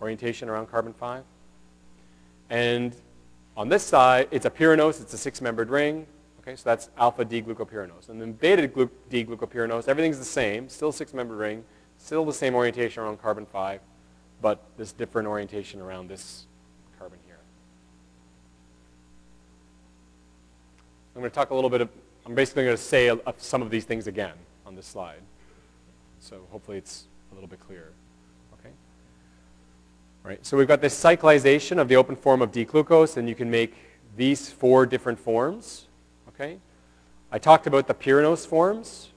[0.00, 1.22] orientation around carbon 5.
[2.50, 2.94] And
[3.56, 5.00] on this side, it's a pyranose.
[5.00, 6.06] It's a six-membered ring.
[6.40, 8.10] Okay, so that's alpha D-glucopyranose.
[8.10, 11.64] And then beta D-glucopyranose, everything's the same, still six-membered ring,
[11.96, 13.80] still the same orientation around carbon 5,
[14.42, 16.46] but this different orientation around this
[16.98, 17.38] carbon here.
[21.14, 21.88] I'm going to talk a little bit of,
[22.26, 24.34] I'm basically going to say some of these things again
[24.66, 25.20] on this slide.
[26.20, 27.92] So hopefully it's a little bit clearer.
[28.58, 28.70] Okay?
[30.24, 33.34] All right, so we've got this cyclization of the open form of D-glucose, and you
[33.34, 33.74] can make
[34.16, 35.86] these four different forms.
[36.28, 36.58] Okay?
[37.30, 39.10] I talked about the pyranose forms.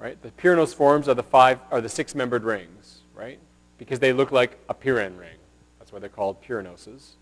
[0.00, 0.20] Right?
[0.22, 3.40] The pyranose forms are the five, are the six-membered rings, right?
[3.78, 5.38] Because they look like a pyran ring.
[5.80, 7.16] That's why they're called pyranoses.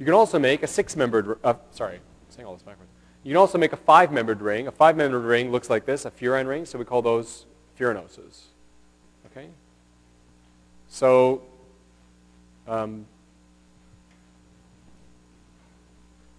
[0.00, 2.00] You can also make a six-membered, uh, sorry,
[2.32, 2.90] saying all this backwards.
[3.24, 4.66] You can also make a five-membered ring.
[4.66, 7.46] A five-membered ring looks like this, a furan ring, so we call those
[7.78, 8.46] furanoses.
[9.26, 9.48] Okay?
[10.88, 11.42] So,
[12.66, 13.06] um,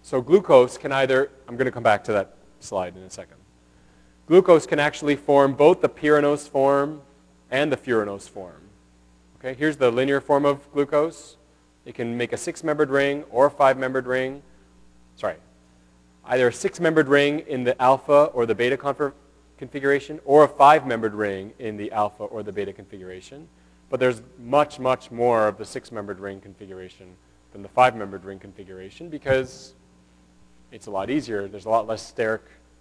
[0.02, 3.36] so glucose can either, I'm going to come back to that slide in a second.
[4.26, 7.02] Glucose can actually form both the pyranose form
[7.50, 8.60] and the furanose form.
[9.38, 11.36] Okay, here's the linear form of glucose.
[11.84, 14.42] It can make a six-membered ring or a five-membered ring.
[15.16, 15.36] Sorry,
[16.26, 18.76] either a six-membered ring in the alpha or the beta
[19.58, 23.48] configuration or a five-membered ring in the alpha or the beta configuration.
[23.90, 27.14] But there's much, much more of the six-membered ring configuration
[27.52, 29.74] than the five-membered ring configuration because
[30.72, 31.46] it's a lot easier.
[31.46, 32.40] There's a lot less steric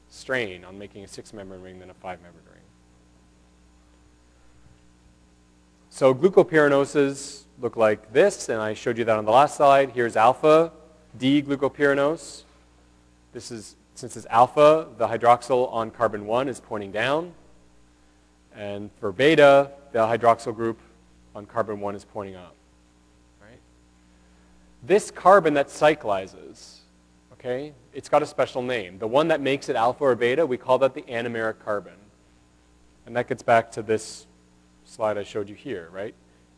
[0.09, 2.61] strain on making a six-membered ring than a five-membered ring.
[5.89, 9.91] So glucopyranoses look like this, and I showed you that on the last slide.
[9.91, 10.71] Here's alpha
[11.19, 12.43] D-glucopyranose.
[13.33, 17.33] This is, since it's alpha, the hydroxyl on carbon 1 is pointing down.
[18.55, 20.79] And for beta, the hydroxyl group
[21.35, 22.55] on carbon 1 is pointing up.
[23.41, 23.59] Right?
[24.83, 26.77] This carbon that cyclizes,
[27.33, 28.99] okay, it's got a special name.
[28.99, 31.93] The one that makes it alpha or beta, we call that the anomeric carbon.
[33.07, 34.27] And that gets back to this
[34.85, 36.13] slide I showed you here, right?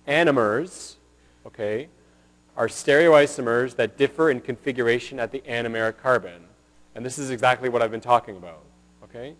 [0.07, 0.95] Anomers,
[1.45, 1.87] okay,
[2.57, 6.44] are stereoisomers that differ in configuration at the anomeric carbon.
[6.95, 8.63] And this is exactly what I've been talking about.
[9.03, 9.35] Okay?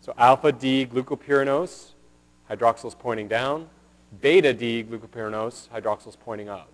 [0.00, 1.92] So alpha D glucopyranose,
[2.50, 3.68] hydroxyl is pointing down.
[4.20, 6.68] Beta D glucopyranose, hydroxyl is pointing up.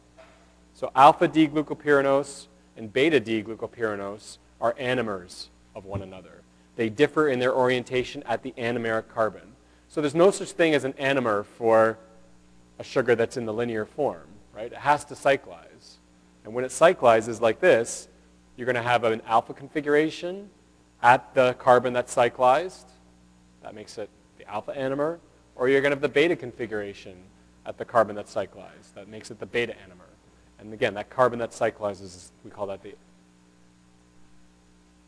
[0.75, 6.43] So alpha D glucopyranose and beta D glucopyranose are anomers of one another.
[6.77, 9.53] They differ in their orientation at the anomeric carbon.
[9.89, 11.99] So there's no such thing as an anomer for
[12.79, 14.73] a sugar that's in the linear form, right?
[14.73, 15.97] It has to cyclize.
[16.45, 18.09] And when it cyclizes like this,
[18.57, 20.51] you're going to have an alpha configuration
[21.03, 22.85] at the carbon that's cyclized.
[23.63, 25.19] That makes it the alpha anomer.
[25.57, 27.17] Or you're going to have the beta configuration
[27.67, 28.95] at the carbon that's cyclized.
[28.95, 30.11] That makes it the beta anomer.
[30.59, 32.95] And again, that carbon that cyclizes, we call that the,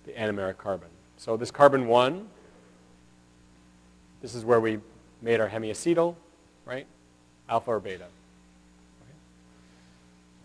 [0.04, 0.88] the anomeric carbon.
[1.16, 2.28] So this carbon 1,
[4.20, 4.78] this is where we
[5.22, 6.16] made our hemiacetal,
[6.64, 6.86] right?
[7.48, 8.06] Alpha or beta.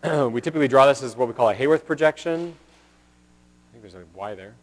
[0.04, 0.26] Okay.
[0.32, 2.54] we typically draw this as what we call a Haworth projection
[3.80, 4.54] think there's a Y there.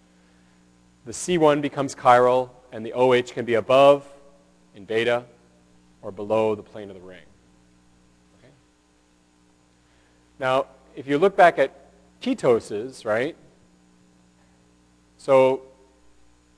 [1.06, 4.06] The C1 becomes chiral, and the OH can be above
[4.76, 5.24] in beta
[6.02, 7.26] or below the plane of the ring.
[8.40, 8.52] Okay?
[10.40, 11.72] Now, if you look back at
[12.22, 13.36] ketoses, right?
[15.18, 15.62] So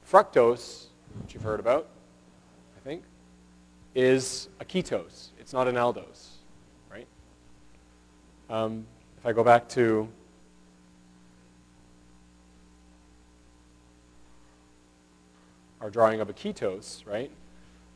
[0.09, 0.87] fructose,
[1.21, 1.87] which you've heard about,
[2.77, 3.03] I think,
[3.95, 5.29] is a ketose.
[5.39, 6.27] It's not an aldose,
[6.91, 7.07] right?
[8.49, 8.85] Um,
[9.17, 10.09] if I go back to
[15.81, 17.31] our drawing of a ketose, right?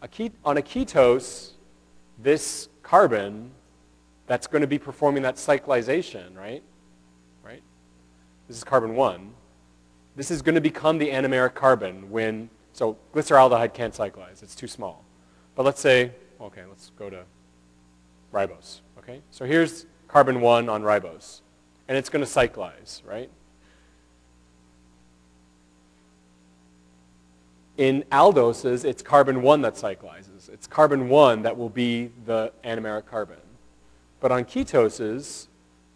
[0.01, 1.51] A ket- on a ketose,
[2.17, 3.51] this carbon
[4.27, 6.63] that's going to be performing that cyclization, right?
[7.43, 7.61] Right?
[8.47, 9.33] This is carbon 1.
[10.15, 14.43] This is going to become the anomeric carbon when, so glyceraldehyde can't cyclize.
[14.43, 15.03] It's too small.
[15.55, 17.23] But let's say, okay, let's go to
[18.33, 19.21] ribose, okay?
[19.31, 21.41] So here's carbon 1 on ribose,
[21.87, 23.29] and it's going to cyclize, right?
[27.77, 30.49] In aldoses, it's carbon 1 that cyclizes.
[30.49, 33.37] It's carbon 1 that will be the anomeric carbon.
[34.19, 35.47] But on ketoses,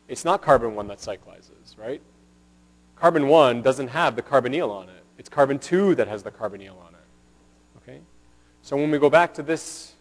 [0.08, 2.02] it's not carbon 1 that cyclizes, right?
[2.96, 5.04] Carbon 1 doesn't have the carbonyl on it.
[5.20, 7.78] It's carbon 2 that has the carbonyl on it.
[7.78, 8.00] Okay?
[8.64, 9.94] So when we go back to this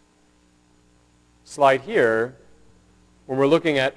[1.43, 2.35] slide here,
[3.27, 3.93] when we're looking at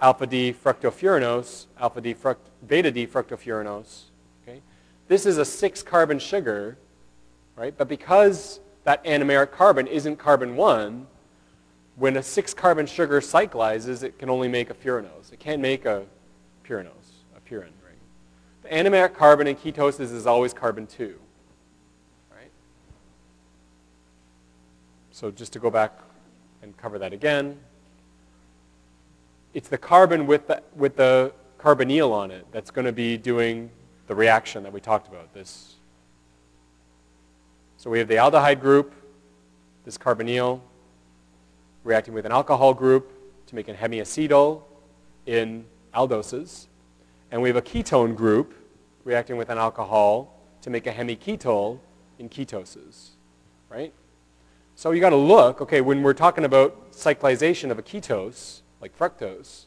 [0.00, 4.04] alpha D fructofuranose, alpha D fruct, beta D fructofuranose,
[4.42, 4.62] okay?
[5.08, 6.78] This is a six carbon sugar
[7.58, 7.74] right?
[7.76, 11.06] But because that anomeric carbon isn't carbon 1,
[11.96, 15.32] when a six-carbon sugar cyclizes, it can only make a furanose.
[15.32, 16.04] It can't make a
[16.64, 17.98] pyranose, a pyran ring.
[18.62, 21.18] The anomeric carbon in ketoses is always carbon 2,
[22.30, 22.50] right?
[25.10, 25.98] So just to go back
[26.62, 27.58] and cover that again,
[29.52, 33.70] it's the carbon with the, with the carbonyl on it that's going to be doing
[34.06, 35.77] the reaction that we talked about, this
[37.78, 38.92] so we have the aldehyde group,
[39.84, 40.60] this carbonyl,
[41.84, 43.12] reacting with an alcohol group
[43.46, 44.62] to make an hemiacetal
[45.26, 46.66] in aldoses.
[47.30, 48.52] And we have a ketone group
[49.04, 51.78] reacting with an alcohol to make a hemiketal
[52.18, 53.10] in ketoses,
[53.68, 53.94] right?
[54.74, 58.98] So you got to look, okay, when we're talking about cyclization of a ketose, like
[58.98, 59.66] fructose,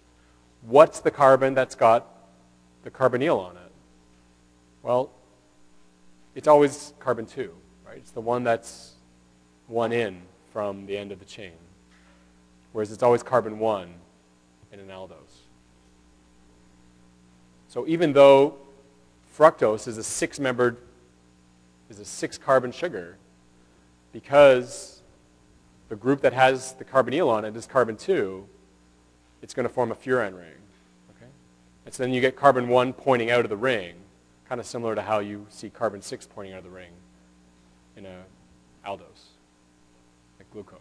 [0.63, 2.07] what's the carbon that's got
[2.83, 3.71] the carbonyl on it?
[4.83, 5.11] Well,
[6.35, 7.53] it's always carbon 2
[7.91, 7.99] right?
[7.99, 8.93] It's the one that's
[9.67, 10.21] one in
[10.53, 11.51] from the end of the chain.
[12.71, 13.93] Whereas it's always carbon one
[14.71, 15.41] in an aldose.
[17.67, 18.55] So even though
[19.37, 20.77] fructose is a six-membered,
[21.89, 23.17] is a six-carbon sugar,
[24.13, 25.01] because
[25.89, 28.45] the group that has the carbonyl on it is carbon 2,
[29.41, 30.61] it's going to form a furan ring.
[31.17, 31.29] Okay?
[31.85, 33.95] And so then you get carbon 1 pointing out of the ring,
[34.47, 36.91] kind of similar to how you see carbon 6 pointing out of the ring
[38.05, 38.23] in a
[38.87, 39.29] aldose,
[40.39, 40.79] like glucose.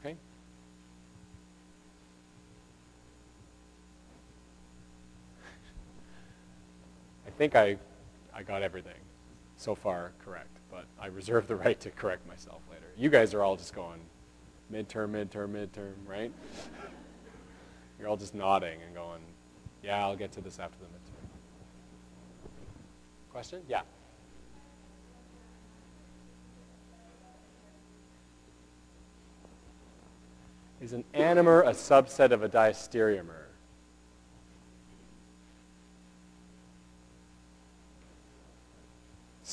[0.00, 0.16] Okay?
[7.26, 7.76] I think I,
[8.34, 8.94] I got everything
[9.56, 12.86] so far correct, but I reserve the right to correct myself later.
[12.96, 14.00] You guys are all just going
[14.72, 16.32] midterm, midterm, midterm, right?
[17.98, 19.20] You're all just nodding and going,
[19.82, 21.28] yeah, I'll get to this after the midterm.
[23.30, 23.60] Question?
[23.68, 23.82] Yeah.
[30.80, 33.44] Is an anomer a subset of a diastereomer?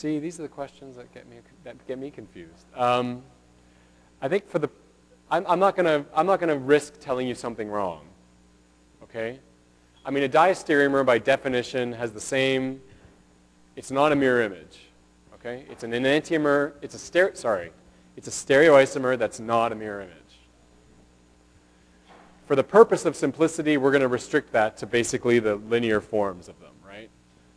[0.01, 2.65] See, these are the questions that get me that get me confused.
[2.76, 3.22] Um,
[4.22, 4.69] I think for the,
[5.30, 8.01] I'm, I'm not not gonna risk telling you something wrong.
[9.03, 9.39] Okay,
[10.05, 12.82] I mean a diastereomer by definition has the same.
[13.76, 14.80] It's not a mirror image.
[15.36, 16.74] Okay, it's an enantiomer.
[16.82, 17.36] It's a.
[17.36, 17.72] Sorry,
[18.15, 20.20] it's a stereoisomer that's not a mirror image.
[22.52, 26.49] For the purpose of simplicity, we're going to restrict that to basically the linear forms
[26.49, 27.10] of them, right?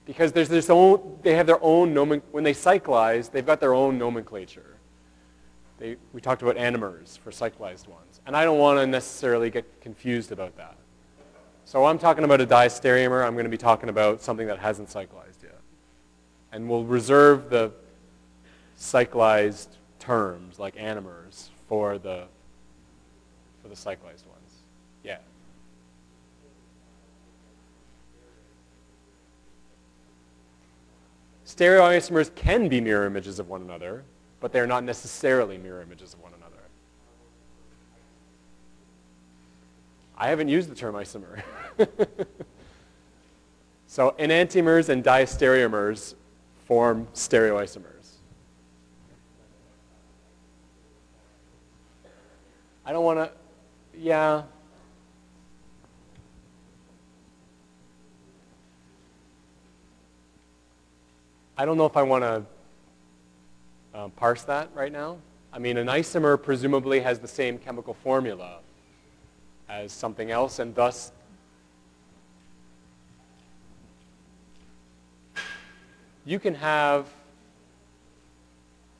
[0.07, 3.75] Because there's this own, they have their own nomen, when they cyclize, they've got their
[3.75, 4.77] own nomenclature.
[5.81, 8.21] They, we talked about anomers for cyclized ones.
[8.25, 10.77] And I don't want to necessarily get confused about that.
[11.65, 13.27] So I'm talking about a diastereomer.
[13.27, 15.59] I'm going to be talking about something that hasn't cyclized yet.
[16.53, 17.73] And we'll reserve the
[18.79, 22.27] cyclized terms like anomers for the,
[23.61, 24.31] for the cyclized ones.
[25.05, 25.19] Yeah.
[31.55, 34.03] Stereoisomers can be mirror images of one another,
[34.41, 36.57] but they're not necessarily mirror images of one another.
[40.19, 41.43] I haven't used the term isomer.
[43.87, 46.15] so enantiomers and diastereomers
[46.67, 48.17] form stereoisomers.
[52.85, 53.31] I don't want to,
[53.97, 54.43] yeah,
[61.57, 62.45] I don't know if I want to
[63.95, 65.19] uh, parse that right now.
[65.53, 68.59] I mean, an isomer presumably has the same chemical formula
[69.69, 71.13] as something else, and thus
[76.25, 77.07] you can have,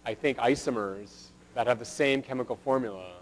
[0.07, 3.15] I think, isomers that have the same chemical formula,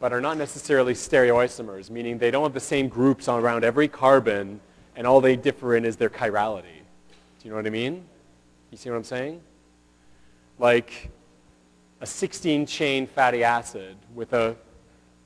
[0.00, 4.60] but are not necessarily stereoisomers, meaning they don't have the same groups around every carbon,
[4.96, 6.83] and all they differ in is their chirality.
[7.44, 8.06] Do you know what I mean?
[8.70, 9.38] You see what I'm saying?
[10.58, 11.10] Like
[12.00, 14.56] a 16-chain fatty acid with a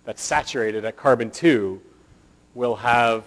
[0.05, 1.81] that's saturated at carbon 2
[2.57, 3.23] will have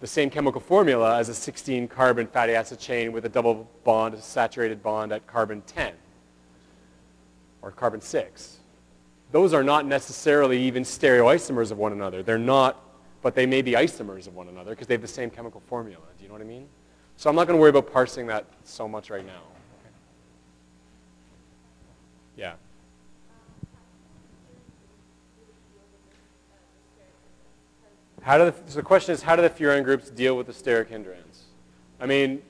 [0.00, 4.14] the same chemical formula as a 16 carbon fatty acid chain with a double bond,
[4.14, 5.92] a saturated bond at carbon 10
[7.60, 8.60] or carbon 6.
[9.30, 12.22] Those are not necessarily even stereoisomers of one another.
[12.22, 12.82] They're not,
[13.20, 16.00] but they may be isomers of one another because they have the same chemical formula.
[16.16, 16.66] Do you know what I mean?
[17.16, 19.42] So I'm not going to worry about parsing that so much right now.
[22.36, 22.54] Yeah.
[28.22, 30.52] How do the, so the question is, how do the furan groups deal with the
[30.52, 31.44] steric hindrance?
[32.00, 32.42] I mean,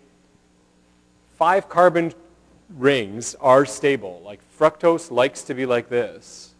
[1.37, 2.13] five carbon
[2.77, 4.23] rings are stable.
[4.25, 6.55] Like fructose likes to be like this.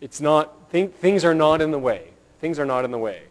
[0.00, 2.10] It's not, th things are not in the way.
[2.40, 3.22] Things are not in the way.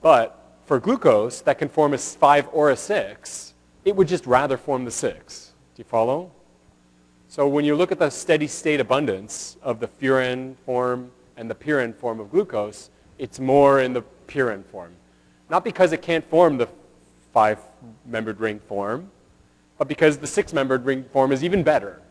[0.00, 0.37] But
[0.68, 3.54] for glucose that can form a 5 or a 6,
[3.86, 5.52] it would just rather form the 6.
[5.74, 6.30] Do you follow?
[7.26, 11.54] So when you look at the steady state abundance of the furan form and the
[11.54, 14.92] pyran form of glucose, it's more in the pyran form.
[15.48, 16.68] Not because it can't form the
[17.32, 19.10] five-membered ring form,
[19.78, 22.02] but because the six-membered ring form is even better.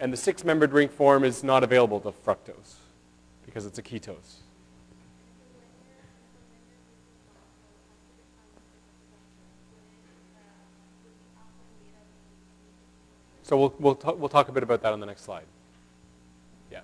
[0.00, 2.74] And the six-membered ring form is not available to fructose
[3.44, 4.38] because it's a ketose.
[13.46, 15.44] So we'll, we'll, talk, we'll talk a bit about that on the next slide.
[16.68, 16.80] Yeah.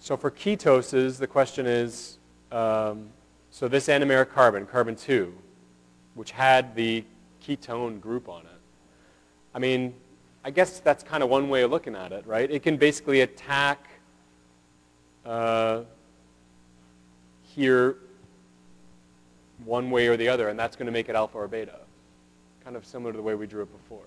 [0.00, 2.16] So for ketoses, the question is,
[2.50, 3.10] um,
[3.50, 5.34] so this anomeric carbon, carbon 2,
[6.14, 7.04] which had the
[7.46, 8.60] ketone group on it,
[9.54, 9.92] I mean,
[10.42, 12.50] I guess that's kind of one way of looking at it, right?
[12.50, 13.90] It can basically attack
[15.26, 15.82] uh,
[17.56, 17.96] here
[19.64, 21.80] one way or the other, and that's going to make it alpha or beta.
[22.62, 24.04] kind of similar to the way we drew it before.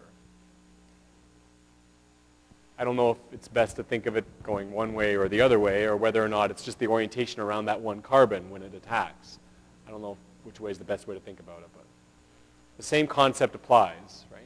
[2.77, 5.41] I don't know if it's best to think of it going one way or the
[5.41, 8.61] other way, or whether or not it's just the orientation around that one carbon when
[8.61, 9.39] it attacks.
[9.87, 11.83] I don't know which way is the best way to think about it, but
[12.77, 14.43] the same concept applies, right?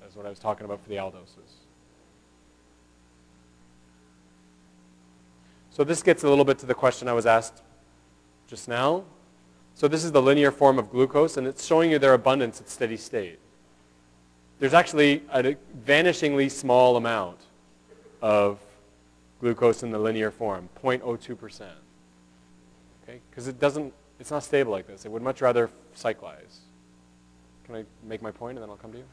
[0.00, 1.60] That's what I was talking about for the aldoses.
[5.70, 7.62] So this gets a little bit to the question I was asked
[8.50, 9.04] just now.
[9.76, 12.68] So this is the linear form of glucose, and it's showing you their abundance at
[12.68, 13.38] steady state.
[14.58, 17.38] There's actually a vanishingly small amount
[18.20, 18.58] of
[19.40, 21.62] glucose in the linear form, 0.02%.
[23.02, 23.20] Okay?
[23.30, 25.06] Because it doesn't, it's not stable like this.
[25.06, 26.58] It would much rather cyclize.
[27.64, 29.04] Can I make my point and then I'll come to you?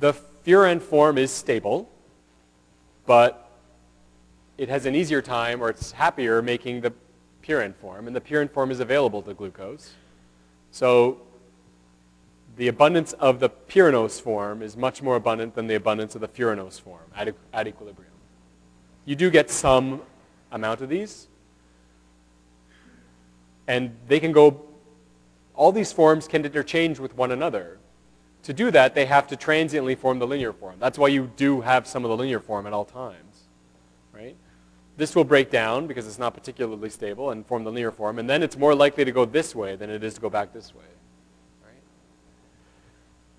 [0.00, 0.14] The
[0.46, 1.90] furan form is stable,
[3.04, 3.47] but
[4.58, 6.92] it has an easier time or it's happier making the
[7.42, 9.94] pyran form, and the pyran form is available to glucose.
[10.70, 11.22] So
[12.56, 16.28] the abundance of the pyranose form is much more abundant than the abundance of the
[16.28, 18.12] furanose form at, at equilibrium.
[19.04, 20.02] You do get some
[20.50, 21.28] amount of these,
[23.68, 24.60] and they can go,
[25.54, 27.78] all these forms can interchange with one another.
[28.42, 30.76] To do that, they have to transiently form the linear form.
[30.80, 33.37] That's why you do have some of the linear form at all times?
[34.98, 38.28] This will break down because it's not particularly stable and form the linear form, and
[38.28, 40.74] then it's more likely to go this way than it is to go back this
[40.74, 40.82] way.
[41.64, 41.80] Right?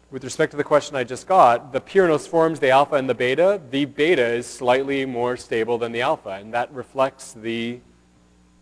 [0.09, 3.13] With respect to the question I just got, the pyranose forms the alpha and the
[3.13, 3.59] beta.
[3.71, 7.81] The beta is slightly more stable than the alpha, and that reflects the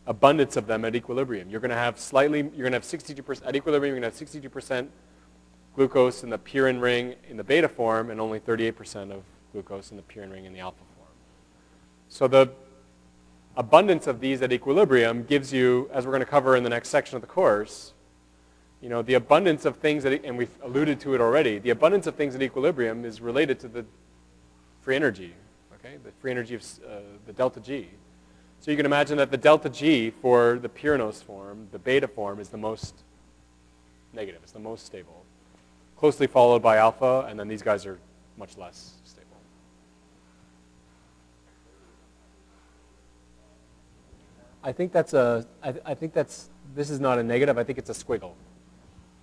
[0.07, 1.51] abundance of them at equilibrium.
[1.51, 4.25] You're going to have slightly, you're going to have 62%, at equilibrium, you're going to
[4.25, 4.87] have 62%
[5.75, 9.21] glucose in the pyran ring in the beta form and only 38% of
[9.51, 11.09] glucose in the pyran ring in the alpha form.
[12.09, 12.49] So the
[13.57, 16.89] abundance of these at equilibrium gives you, as we're going to cover in the next
[16.89, 17.93] section of the course,
[18.81, 22.05] you know, the abundance of things, that, and we've alluded to it already, the abundance
[22.05, 23.83] of things at equilibrium is related to the
[24.81, 25.33] free energy,
[25.73, 27.89] okay, the free energy of uh, the delta G.
[28.59, 32.39] So you can imagine that the delta G for the pyranose form, the beta form,
[32.39, 32.93] is the most
[34.13, 34.41] negative.
[34.43, 35.23] It's the most stable.
[35.97, 37.97] Closely followed by alpha, and then these guys are
[38.37, 39.27] much less stable.
[44.67, 47.79] I think that's a, I, I think that's, this is not a negative, I think
[47.79, 48.33] it's a squiggle.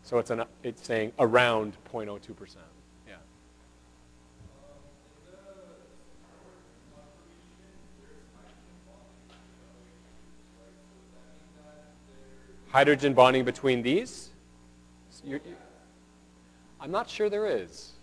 [0.03, 2.57] So it's, an, it's saying around 0.02%.
[3.07, 3.17] Yeah.
[12.71, 14.31] Hydrogen bonding between these?
[15.23, 15.57] You're, you're,
[16.81, 17.94] I'm not sure there is.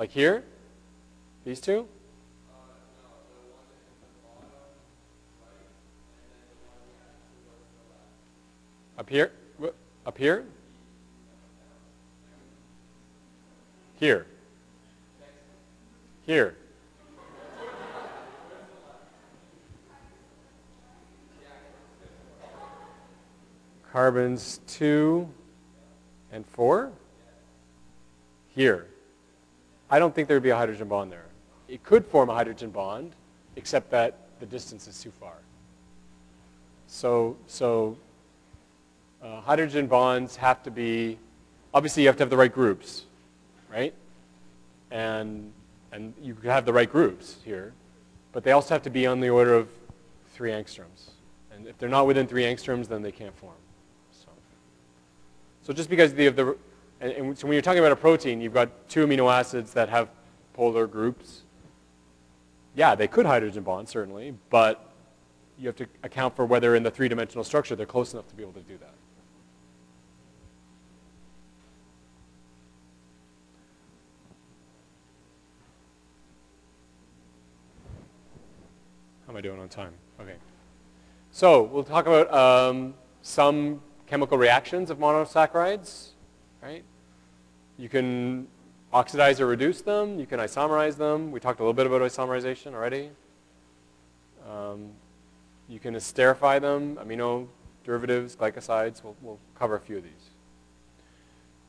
[0.00, 0.44] Like here?
[1.44, 1.86] These two?
[8.96, 9.30] Up here?
[10.06, 10.46] Up here?
[13.98, 14.26] Here.
[16.24, 16.56] Here.
[23.92, 25.28] Carbons 2
[26.32, 26.90] and 4?
[28.54, 28.86] Here.
[29.90, 31.26] I don't think there would be a hydrogen bond there.
[31.68, 33.12] It could form a hydrogen bond,
[33.56, 35.34] except that the distance is too far.
[36.86, 37.96] So, so
[39.22, 41.18] uh, hydrogen bonds have to be,
[41.74, 43.04] obviously you have to have the right groups,
[43.70, 43.92] right?
[44.90, 45.52] And,
[45.92, 47.72] and you could have the right groups here,
[48.32, 49.68] but they also have to be on the order of
[50.34, 51.10] three angstroms.
[51.52, 53.54] And if they're not within three angstroms, then they can't form.
[54.12, 54.28] So,
[55.62, 56.56] so just because the, the
[57.00, 59.88] and, and so when you're talking about a protein, you've got two amino acids that
[59.88, 60.10] have
[60.52, 61.42] polar groups.
[62.74, 64.92] Yeah, they could hydrogen bond, certainly, but
[65.58, 68.42] you have to account for whether in the three-dimensional structure they're close enough to be
[68.42, 68.94] able to do that.
[79.26, 79.92] How am I doing on time?
[80.20, 80.34] Okay.
[81.30, 86.08] So we'll talk about um, some chemical reactions of monosaccharides,
[86.60, 86.82] right?
[87.80, 88.46] You can
[88.92, 90.20] oxidize or reduce them.
[90.20, 91.32] You can isomerize them.
[91.32, 93.08] We talked a little bit about isomerization already.
[94.46, 94.90] Um,
[95.66, 97.46] you can esterify them, amino
[97.82, 99.02] derivatives, glycosides.
[99.02, 100.30] We'll, we'll cover a few of these.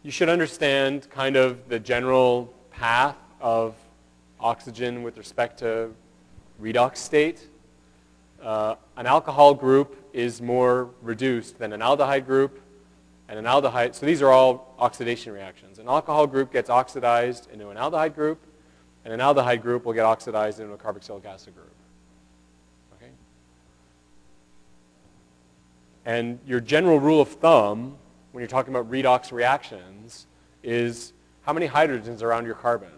[0.04, 3.74] You should understand kind of the general path of
[4.38, 5.92] oxygen with respect to
[6.62, 7.48] redox state.
[8.44, 12.62] Uh, an alcohol group is more reduced than an aldehyde group
[13.32, 13.96] and an aldehyde.
[13.96, 15.80] So these are all oxidation reactions.
[15.80, 18.46] An alcohol group gets oxidized into an aldehyde group,
[19.06, 21.72] And an aldehyde group will get oxidized into a carboxylic acid group.
[22.96, 23.10] Okay?
[26.06, 27.96] And your general rule of thumb
[28.34, 30.28] when you're talking about redox reactions
[30.62, 31.14] is
[31.44, 32.92] how many hydrogens are around your carbon?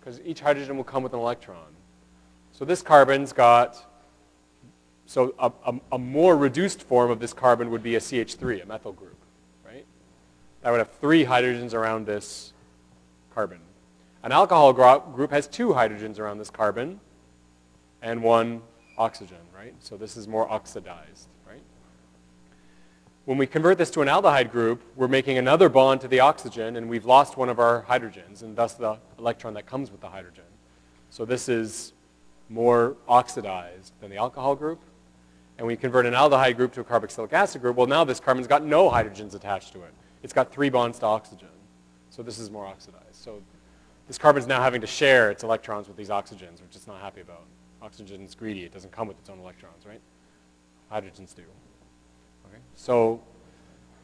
[0.00, 1.68] Because each hydrogen will come with an electron.
[2.52, 3.76] So this carbon's got,
[5.04, 8.66] so a, a, a more reduced form of this carbon would be a CH3, a
[8.66, 9.19] methyl group?
[10.62, 12.52] That would have three hydrogens around this
[13.34, 13.60] carbon.
[14.22, 17.00] An alcohol group has two hydrogens around this carbon
[18.02, 18.60] and one
[18.98, 19.74] oxygen, right?
[19.78, 21.28] So this is more oxidized.
[21.48, 21.62] Right?
[23.24, 26.76] When we convert this to an aldehyde group, we're making another bond to the oxygen,
[26.76, 30.08] and we've lost one of our hydrogens, and thus the electron that comes with the
[30.08, 30.44] hydrogen.
[31.08, 31.94] So this is
[32.50, 34.82] more oxidized than the alcohol group.
[35.56, 37.76] And we convert an aldehyde group to a carboxylic acid group.
[37.76, 39.94] Well, now this carbon's got no hydrogens attached to it.
[40.22, 41.48] It's got three bonds to oxygen.
[42.10, 43.14] So this is more oxidized.
[43.14, 43.42] So
[44.06, 47.20] this carbon's now having to share its electrons with these oxygens, which it's not happy
[47.20, 47.44] about.
[47.82, 48.64] Oxygen is greedy.
[48.64, 50.00] It doesn't come with its own electrons, right?
[50.92, 51.42] Hydrogens do.
[52.74, 53.20] So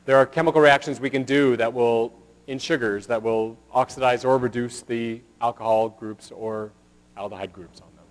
[0.05, 2.13] there are chemical reactions we can do that will,
[2.47, 6.73] in sugars, that will oxidize or reduce the alcohol groups or
[7.17, 8.05] aldehyde groups on them.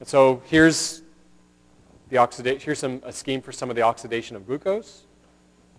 [0.00, 1.02] And so here's
[2.08, 5.06] the oxidation, here's some, a scheme for some of the oxidation of glucose.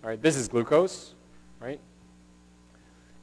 [0.02, 1.14] All right, this is glucose,
[1.60, 1.78] right?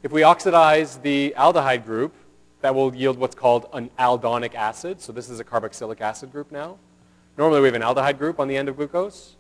[0.02, 2.16] If we oxidize the aldehyde group,
[2.62, 5.02] that will yield what's called an aldonic acid.
[5.02, 6.78] So this is a carboxylic acid group now.
[7.38, 9.36] Normally we have an aldehyde group on the end of glucose.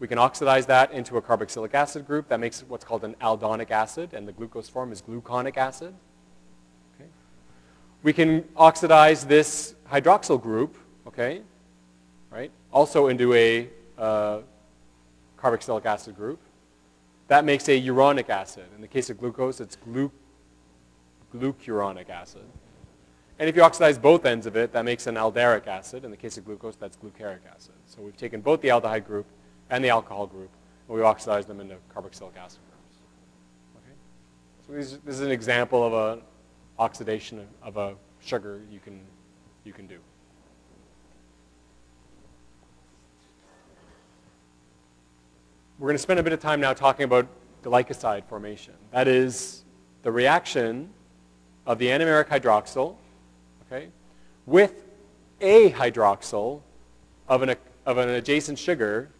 [0.00, 2.28] We can oxidize that into a carboxylic acid group.
[2.28, 5.94] That makes what's called an aldonic acid, and the glucose form is gluconic acid.
[6.96, 7.08] Okay.
[8.02, 11.42] We can oxidize this hydroxyl group, okay,
[12.30, 14.40] right, also into a uh,
[15.38, 16.40] carboxylic acid group.
[17.28, 18.66] That makes a uronic acid.
[18.74, 20.10] In the case of glucose, it's glu
[21.34, 22.44] glucuronic acid.
[23.38, 26.04] And if you oxidize both ends of it, that makes an aldaric acid.
[26.04, 27.74] In the case of glucose, that's glucaric acid.
[27.86, 29.26] So we've taken both the aldehyde group
[29.70, 30.50] and the alcohol group,
[30.86, 32.98] and we've oxidized them into carboxylic acid groups.
[33.76, 33.94] Okay?
[34.66, 36.24] So this, is an example of an
[36.78, 39.00] oxidation of a sugar you can,
[39.64, 39.98] you can do.
[45.78, 47.26] We're going to spend a bit of time now talking about
[47.62, 48.74] glycoside formation.
[48.92, 49.64] That is
[50.02, 50.90] the reaction
[51.66, 52.96] of the anomeric hydroxyl
[53.66, 53.88] okay,
[54.46, 54.84] with
[55.40, 56.60] a hydroxyl
[57.28, 57.56] of an,
[57.86, 59.10] of an adjacent sugar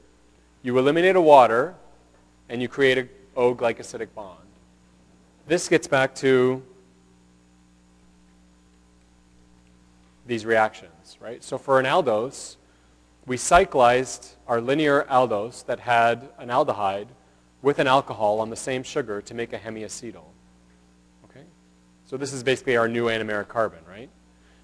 [0.64, 1.74] you eliminate a water,
[2.48, 4.38] and you create a O glycosidic bond.
[5.46, 6.62] This gets back to
[10.26, 11.44] these reactions, right?
[11.44, 12.56] So for an aldose,
[13.26, 17.08] we cyclized our linear aldose that had an aldehyde
[17.62, 20.24] with an alcohol on the same sugar to make a hemiacetal.
[21.24, 21.44] Okay?
[22.06, 24.10] So this is basically our new anomeric carbon, right?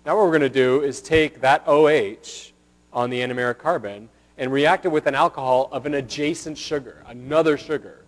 [0.04, 2.52] Now what we're going to do is take that OH
[2.92, 7.56] on the anomeric carbon and react it with an alcohol of an adjacent sugar, another
[7.56, 8.04] sugar.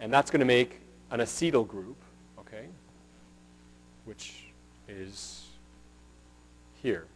[0.00, 0.80] And that's going to make
[1.10, 1.96] an acetal group,
[2.38, 2.66] okay,
[4.04, 4.44] which
[4.88, 5.46] is
[6.82, 7.06] here?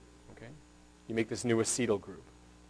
[1.09, 2.23] You make this new acetal group.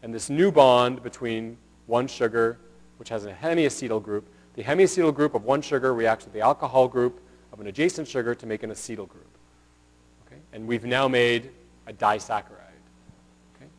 [0.03, 1.57] And this new bond between
[1.87, 2.59] one sugar,
[2.99, 6.89] which has a hemiacetal group, the hemiacetal group of one sugar reacts with the alcohol
[6.89, 7.21] group
[7.53, 9.29] of an adjacent sugar to make an acetal group.
[10.27, 10.41] Okay?
[10.53, 11.51] And we've now made
[11.87, 12.83] a disaccharide.
[13.57, 13.71] Okay?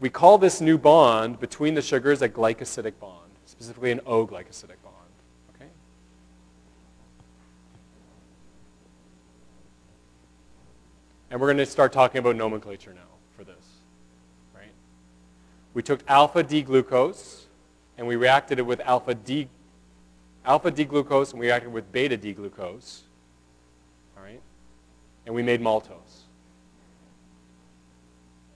[0.00, 5.12] We call this new bond between the sugars a glycosidic bond, specifically an O-glycosidic bond.
[5.54, 5.70] Okay?
[11.30, 13.11] And we're going to start talking about nomenclature now?
[15.74, 17.46] We took alpha D-glucose
[17.96, 19.48] and we reacted it with alpha D
[20.44, 23.02] alpha D-glucose and we reacted with beta D-glucose.
[24.16, 24.40] All right?
[25.24, 26.22] And we made maltose.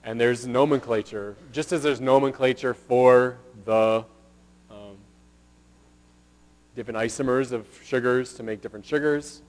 [0.03, 4.05] And there's nomenclature, just as there's nomenclature for the
[4.69, 4.97] um,
[6.75, 9.41] different isomers of sugars to make different sugars,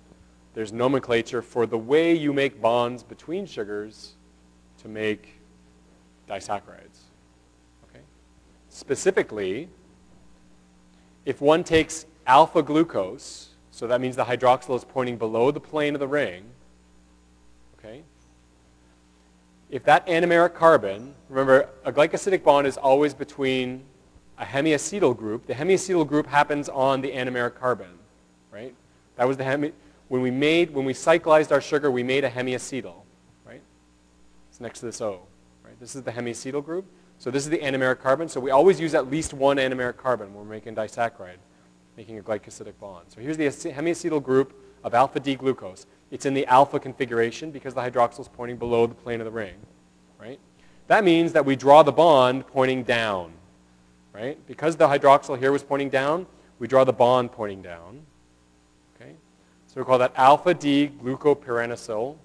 [0.55, 4.15] there's nomenclature for the way you make bonds between sugars
[4.83, 5.41] to make
[6.29, 6.88] disaccharides.
[8.79, 9.69] Specifically,
[11.25, 15.95] if one takes alpha glucose, so that means the hydroxyl is pointing below the plane
[15.95, 16.45] of the ring,
[17.77, 18.05] okay?
[19.69, 23.83] if that anomeric carbon, remember, a glycosidic bond is always between
[24.39, 25.47] a hemiacetal group.
[25.47, 27.99] The hemiacetal group happens on the anomeric carbon,
[28.53, 28.73] right?
[29.17, 29.73] That was the hemi,
[30.07, 32.95] when we made, when we cyclized our sugar, we made a hemiacetal,
[33.45, 33.61] right?
[34.51, 35.23] It's next to this O,
[35.65, 35.79] right?
[35.81, 36.87] This is the hemiacetal group.
[37.19, 38.29] So this is the anomeric carbon.
[38.29, 41.39] So we always use at least one anomeric carbon when we're making disaccharide,
[41.97, 43.07] making a glycosidic bond.
[43.09, 44.55] So here's the hemiacetal group
[44.85, 45.87] of alpha D glucose.
[46.11, 49.31] It's in the alpha configuration because the hydroxyl is pointing below the plane of the
[49.31, 49.57] ring,
[50.19, 50.39] right?
[50.87, 53.33] That means that we draw the bond pointing down,
[54.13, 54.39] right?
[54.47, 56.27] Because the hydroxyl here was pointing down,
[56.61, 58.07] we draw the bond pointing down,
[58.95, 59.13] okay?
[59.67, 62.17] So we call that alpha D glucopyranosyl,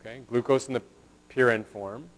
[0.00, 0.22] okay?
[0.28, 0.82] Glucose in the
[1.30, 2.08] pyran form.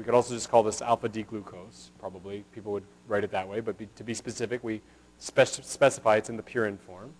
[0.00, 2.42] We could also just call this alpha D glucose, probably.
[2.54, 4.80] People would write it that way, but be, to be specific, we
[5.18, 7.12] spec specify it's in the pyran form.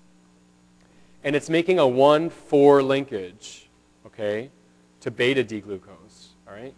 [1.22, 3.68] And it's making a 1,4 linkage,
[4.06, 4.50] okay,
[5.00, 6.72] to beta D-glucose, all right?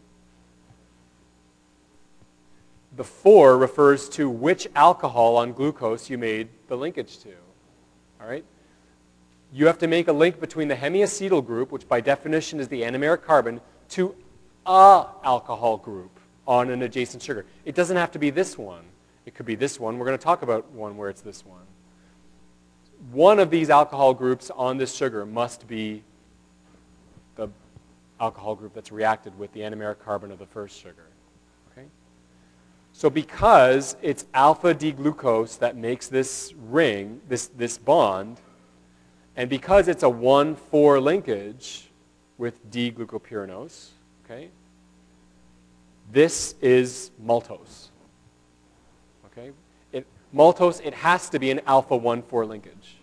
[2.97, 7.31] The 4 refers to which alcohol on glucose you made the linkage to,
[8.21, 8.45] all right?
[9.53, 12.83] You have to make a link between the hemiacetal group, which by definition is the
[12.83, 14.17] anomeric carbon, to
[14.67, 17.47] a alcohol group on an adjacent sugar.
[17.65, 18.85] It doesn't have to be this one.
[19.27, 19.99] It could be this one.
[19.99, 21.63] We're going to talk about one where it's this one.
[23.11, 26.03] One of these alcohol groups on this sugar must be
[27.37, 27.49] the
[28.21, 31.07] alcohol group that's reacted with the anomeric carbon of the first sugar.
[31.73, 31.87] Okay?
[32.93, 38.41] So because it's alpha D-glucose that makes this ring, this, this bond,
[39.37, 41.91] and because it's a 1,4 linkage
[42.39, 43.89] with D-glucopyranose,
[44.25, 44.51] okay,
[46.11, 47.89] this is maltose.
[49.27, 49.53] Okay?
[49.93, 52.99] It, maltose, it has to be an alpha 1,4 linkage.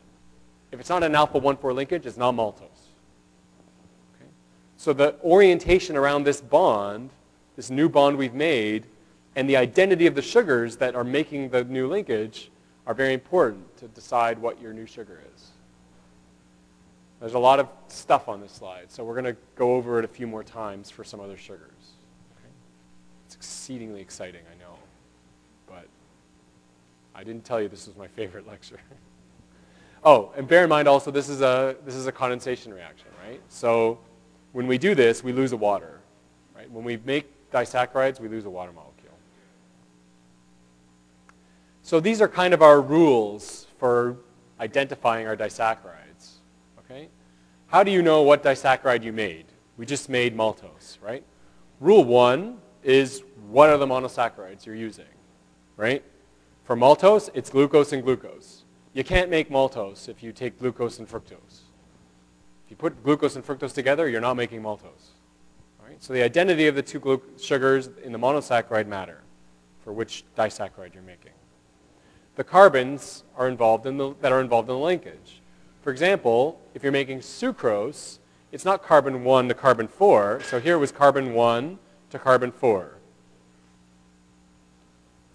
[0.72, 2.62] If it's not an alpha 1,4 linkage, it's not maltose.
[4.16, 4.30] Okay?
[4.78, 7.10] So the orientation around this bond,
[7.56, 8.86] this new bond we've made,
[9.36, 12.52] and the identity of the sugars that are making the new linkage
[12.86, 15.50] are very important to decide what your new sugar is.
[17.20, 20.06] There's a lot of stuff on this slide, so we're going to go over it
[20.06, 21.96] a few more times for some other sugars.
[22.38, 22.50] Okay?
[23.26, 24.76] It's exceedingly exciting, I know,
[25.68, 25.88] but
[27.14, 28.80] I didn't tell you this was my favorite lecture.
[30.06, 33.42] oh, and bear in mind also this is a this is a condensation reaction, right?
[33.50, 34.00] So
[34.54, 36.00] when we do this, we lose a water,
[36.56, 36.72] right?
[36.72, 39.14] When we make disaccharides, we lose a water molecule.
[41.84, 44.16] So these are kind of our rules for
[44.60, 45.99] identifying our disaccharides.
[46.90, 47.10] Okay?
[47.68, 49.46] How do you know what disaccharide you made?
[49.78, 51.24] We just made maltose, right?
[51.80, 55.06] Rule one is what are the monosaccharides you're using,
[55.78, 56.04] right?
[56.64, 58.64] For maltose, it's glucose and glucose.
[58.94, 61.62] You can't make maltose if you take glucose and fructose.
[62.66, 65.12] If you put glucose and fructose together, you're not making maltose.
[65.84, 66.02] Right?
[66.04, 69.22] So the identity of the two sugars in the monosaccharide matter
[69.84, 71.32] for which disaccharide you're making.
[72.36, 75.39] The carbons are involved in the, that are involved in the linkage.
[75.90, 78.20] For example, if you're making sucrose,
[78.52, 80.40] it's not carbon 1 to carbon 4.
[80.44, 81.80] So here it was carbon 1
[82.12, 82.94] to carbon 4.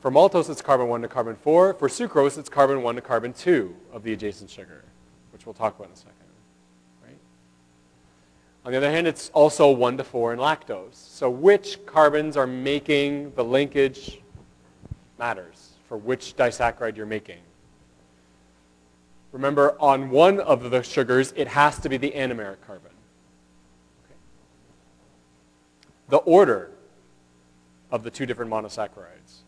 [0.01, 1.75] For maltose, it's carbon 1 to carbon 4.
[1.75, 4.85] For sucrose, it's carbon 1 to carbon 2 of the adjacent sugar,
[5.33, 6.15] which we'll talk about in a second.
[8.65, 10.95] On the other hand, it's also 1 to 4 in lactose.
[10.95, 14.21] So which carbons are making the linkage
[15.19, 17.41] matters for which disaccharide you're making.
[19.35, 22.93] Remember, on one of the sugars, it has to be the anomeric carbon.
[24.05, 24.14] Okay.
[26.09, 26.70] The order
[27.91, 29.41] of the two different monosaccharides.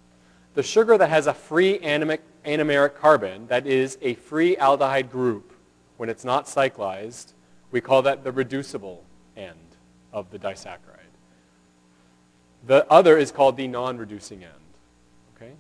[0.55, 5.53] The sugar that has a free anomic, anomeric carbon, that is a free aldehyde group,
[5.99, 7.34] when it's not cyclized,
[7.70, 9.05] we call that the reducible
[9.37, 9.76] end
[10.12, 11.14] of the disaccharide.
[12.66, 14.53] The other is called the non-reducing end.
[15.37, 15.53] Okay?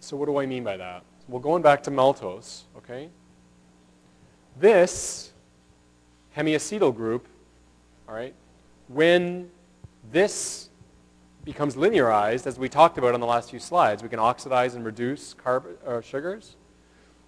[0.00, 1.04] So what do I mean by that?
[1.28, 3.08] Well, going back to maltose, okay?
[4.58, 5.32] This
[6.36, 7.26] hemiacetal group,
[8.06, 8.34] all right,
[8.88, 9.50] when
[10.12, 10.68] this
[11.44, 14.84] becomes linearized, as we talked about on the last few slides, we can oxidize and
[14.84, 16.56] reduce carb, uh, sugars.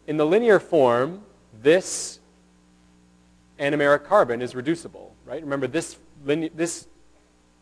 [0.06, 1.22] In the linear form,
[1.62, 2.20] this
[3.58, 5.42] anomeric carbon is reducible, right?
[5.42, 6.86] Remember, this, this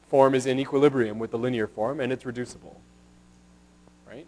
[0.08, 2.80] form is in equilibrium with the linear form, and it's reducible,
[4.06, 4.26] right?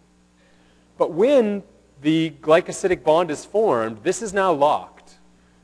[0.97, 1.63] But when
[2.01, 5.15] the glycosidic bond is formed, this is now locked.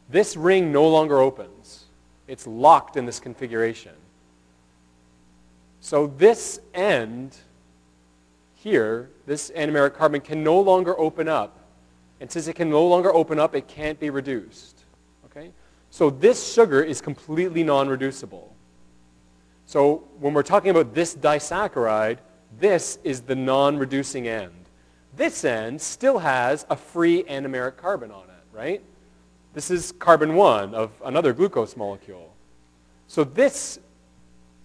[0.10, 1.86] This ring no longer opens.
[2.28, 3.94] It's locked in this configuration.
[5.80, 7.36] So this end
[8.56, 11.60] here, this anomeric carbon, can no longer open up.
[12.22, 14.80] And since it can no longer open up, it can't be reduced.
[15.26, 15.52] Okay?
[15.90, 18.56] So this sugar is completely non-reducible.
[19.66, 22.20] So when we're talking about this disaccharide,
[22.60, 24.62] this is the non-reducing end.
[25.16, 28.82] This end still has a free anomeric carbon on it, right?
[29.53, 32.34] This is carbon 1 of another glucose molecule.
[33.07, 33.80] So this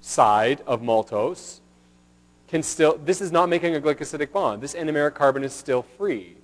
[0.00, 1.60] side of maltose
[2.48, 4.62] can still, this is not making a glycosidic bond.
[4.62, 6.36] This anomeric carbon is still free.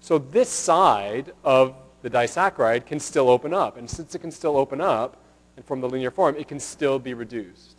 [0.00, 3.76] So this side of the disaccharide can still open up.
[3.76, 5.16] And since it can still open up
[5.56, 7.76] and form the linear form, it can still be reduced.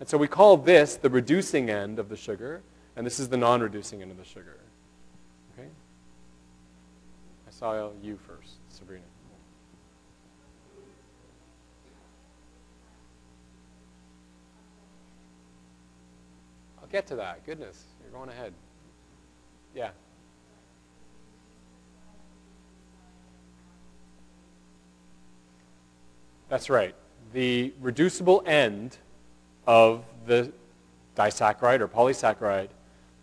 [0.00, 2.62] And so we call this the reducing end of the sugar,
[2.96, 4.56] and this is the non-reducing end of the sugar.
[5.56, 5.68] Okay?
[7.62, 9.04] Saw you first, Sabrina.
[16.80, 17.46] I'll get to that.
[17.46, 18.52] Goodness, you're going ahead.
[19.76, 19.90] Yeah.
[26.48, 26.96] That's right.
[27.32, 28.98] The reducible end
[29.68, 30.52] of the
[31.16, 32.70] disaccharide or polysaccharide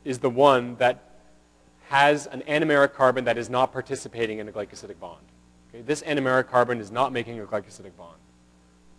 [0.06, 1.09] is the one that
[1.90, 5.26] has an anomeric carbon that is not participating in a glycosidic bond.
[5.70, 5.82] Okay?
[5.82, 8.20] This anomeric carbon is not making a glycosidic bond.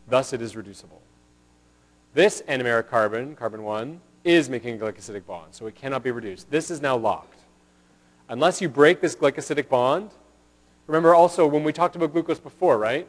[0.09, 1.01] Thus, it is reducible.
[2.15, 6.51] This anomeric carbon, carbon 1, is making a glycosidic bond, so it cannot be reduced.
[6.51, 7.39] This is now locked.
[8.29, 10.11] Unless you break this glycosidic bond,
[10.89, 13.07] remember also when we talked about glucose before, right?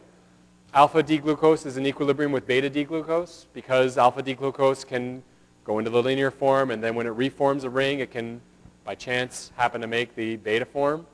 [0.75, 5.23] Alpha D-glucose is in equilibrium with beta D-glucose because alpha D-glucose can
[5.63, 8.41] go into the linear form and then when it reforms a ring, it can,
[8.91, 11.07] by chance, happen to make the beta form.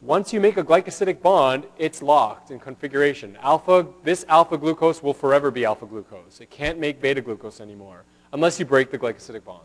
[0.00, 3.38] Once you make a glycosidic bond, it's locked in configuration.
[3.42, 6.40] Alpha, this alpha glucose will forever be alpha glucose.
[6.40, 9.62] It can't make beta glucose anymore unless you break the glycosidic bond.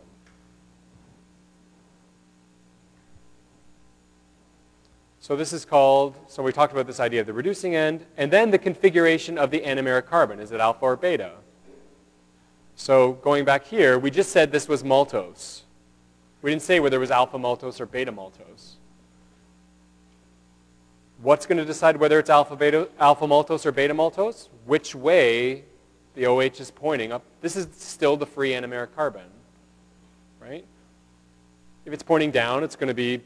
[5.18, 8.30] So this is called, so we talked about this idea of the reducing end, and
[8.30, 10.38] then the configuration of the anomeric carbon.
[10.38, 11.32] Is it alpha or beta?
[12.76, 15.62] So going back here, we just said this was maltose.
[16.42, 18.74] We didn't say whether it was alpha maltose or beta maltose.
[21.20, 24.48] What's going to decide whether it's alpha, beta, alpha maltose or beta maltose?
[24.66, 25.64] Which way
[26.18, 27.22] the OH is pointing up.
[27.40, 29.26] This is still the free anomeric carbon,
[30.40, 30.64] right?
[31.84, 33.20] If it's pointing down, it's going to be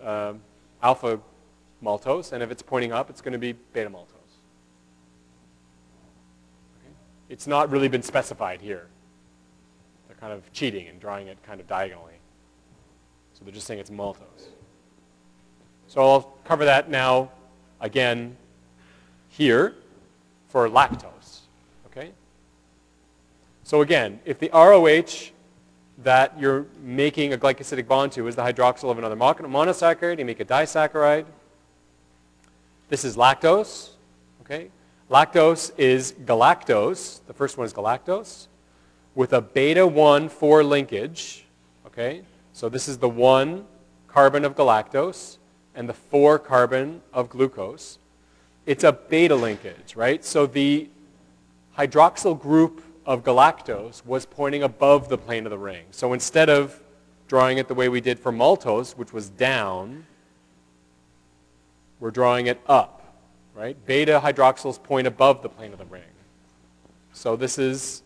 [0.00, 0.34] uh,
[0.82, 1.18] alpha
[1.82, 4.06] maltose, and if it's pointing up, it's going to be beta maltose.
[6.78, 6.94] Okay?
[7.28, 8.86] It's not really been specified here.
[10.06, 12.11] They're kind of cheating and drawing it kind of diagonally.
[13.42, 14.46] So they're just saying it's maltose.
[15.88, 17.32] So I'll cover that now
[17.80, 18.36] again
[19.30, 19.74] here
[20.46, 21.40] for lactose.
[21.86, 22.12] Okay?
[23.64, 25.32] So again, if the ROH
[26.04, 30.20] that you're making a glycosidic bond to is the hydroxyl of another monosaccharide.
[30.20, 31.24] You make a disaccharide.
[32.90, 33.90] This is lactose.
[34.42, 34.68] Okay?
[35.10, 37.18] Lactose is galactose.
[37.26, 38.46] The first one is galactose
[39.16, 41.44] with a beta 1 4 linkage.
[41.86, 42.22] Okay?
[42.52, 43.64] So this is the 1
[44.08, 45.38] carbon of galactose
[45.74, 47.98] and the 4 carbon of glucose.
[48.66, 50.24] It's a beta linkage, right?
[50.24, 50.88] So the
[51.78, 55.86] hydroxyl group of galactose was pointing above the plane of the ring.
[55.90, 56.80] So instead of
[57.26, 60.06] drawing it the way we did for maltose, which was down,
[61.98, 63.16] we're drawing it up,
[63.54, 63.76] right?
[63.86, 66.02] Beta hydroxyls point above the plane of the ring.
[67.12, 68.02] So this is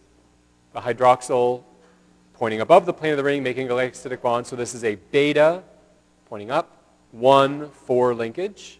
[0.73, 1.65] the hydroxyl
[2.37, 4.47] pointing above the plane of the ring, making a glycosidic bond.
[4.47, 5.62] So this is a beta
[6.28, 6.82] pointing up,
[7.12, 8.78] 1, 4 linkage.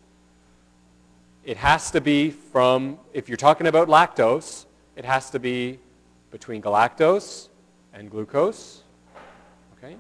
[1.45, 5.79] It has to be from, if you're talking about lactose, it has to be
[6.31, 7.49] between galactose
[7.95, 8.83] and glucose.
[9.79, 9.97] Okay?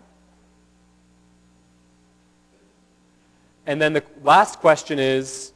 [3.66, 5.52] And then the last question is,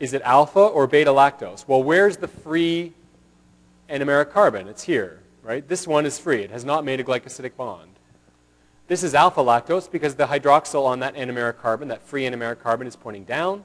[0.00, 1.68] is it alpha or beta lactose?
[1.68, 2.92] Well, where's the free
[3.88, 4.66] anomeric carbon?
[4.68, 5.66] It's here, right?
[5.68, 6.42] This one is free.
[6.42, 7.90] It has not made a glycosidic bond.
[8.88, 12.86] This is alpha lactose because the hydroxyl on that anomeric carbon, that free anomeric carbon,
[12.86, 13.64] is pointing down.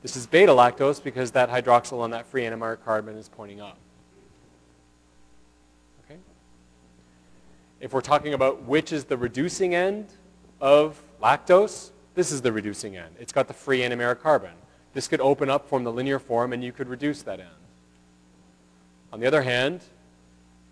[0.00, 3.78] This is beta lactose because that hydroxyl on that free anomeric carbon is pointing up.
[6.04, 6.18] Okay?
[7.80, 10.06] If we're talking about which is the reducing end
[10.60, 13.14] of lactose, this is the reducing end.
[13.20, 14.52] It's got the free anomeric carbon.
[14.92, 17.48] This could open up, form the linear form, and you could reduce that end.
[19.12, 19.82] On the other hand,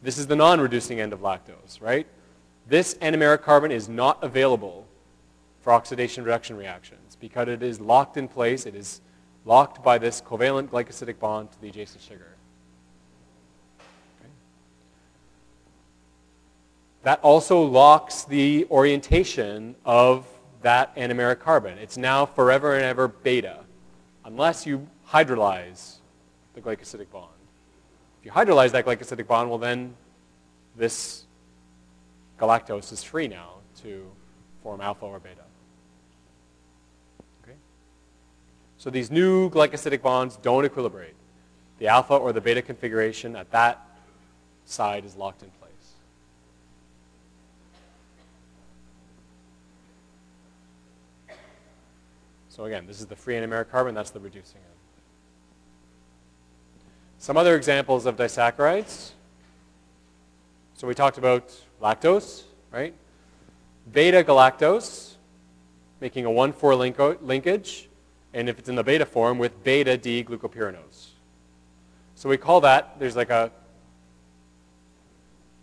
[0.02, 2.06] this is the non-reducing end of lactose, right?
[2.66, 4.86] This anomeric carbon is not available
[5.60, 8.66] for oxidation reduction reactions because it is locked in place.
[8.66, 9.00] It is
[9.44, 12.36] locked by this covalent glycosidic bond to the adjacent sugar.
[17.02, 20.26] that also locks the orientation of
[20.62, 21.78] that anomeric carbon.
[21.78, 23.60] It's now forever and ever beta,
[24.24, 25.96] unless you hydrolyze
[26.54, 27.39] the glycosidic bond.
[28.20, 29.94] If you hydrolyze that glycosidic bond, well then
[30.76, 31.24] this
[32.38, 34.10] galactose is free now to
[34.62, 35.40] form alpha or beta.
[37.42, 37.56] Okay?
[38.76, 41.14] So these new glycosidic bonds don't equilibrate.
[41.78, 43.80] The alpha or the beta configuration at that
[44.66, 45.70] side is locked in place.
[52.50, 54.60] So again, this is the free anomeric carbon, that's the reducing.
[57.20, 59.10] Some other examples of disaccharides.
[60.72, 62.94] So we talked about lactose, right?
[63.92, 65.16] Beta galactose,
[66.00, 67.90] making a 1,4 linkage,
[68.32, 71.08] and if it's in the beta form, with beta D-glucopyranose.
[72.14, 73.52] So we call that, there's like a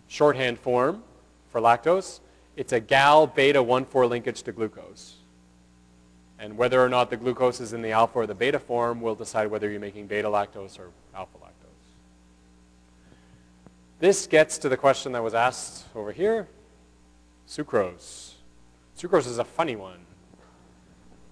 [0.07, 1.01] shorthand form
[1.49, 2.19] for lactose.
[2.55, 5.15] It's a gal beta 1,4 linkage to glucose.
[6.37, 9.15] And whether or not the glucose is in the alpha or the beta form will
[9.15, 10.91] decide whether you're making beta lactose or.
[13.99, 16.47] This gets to the question that was asked over here,
[17.47, 18.33] sucrose.
[18.95, 19.97] Sucrose is a funny one.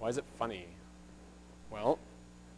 [0.00, 0.66] Why is it funny?
[1.70, 2.00] Well,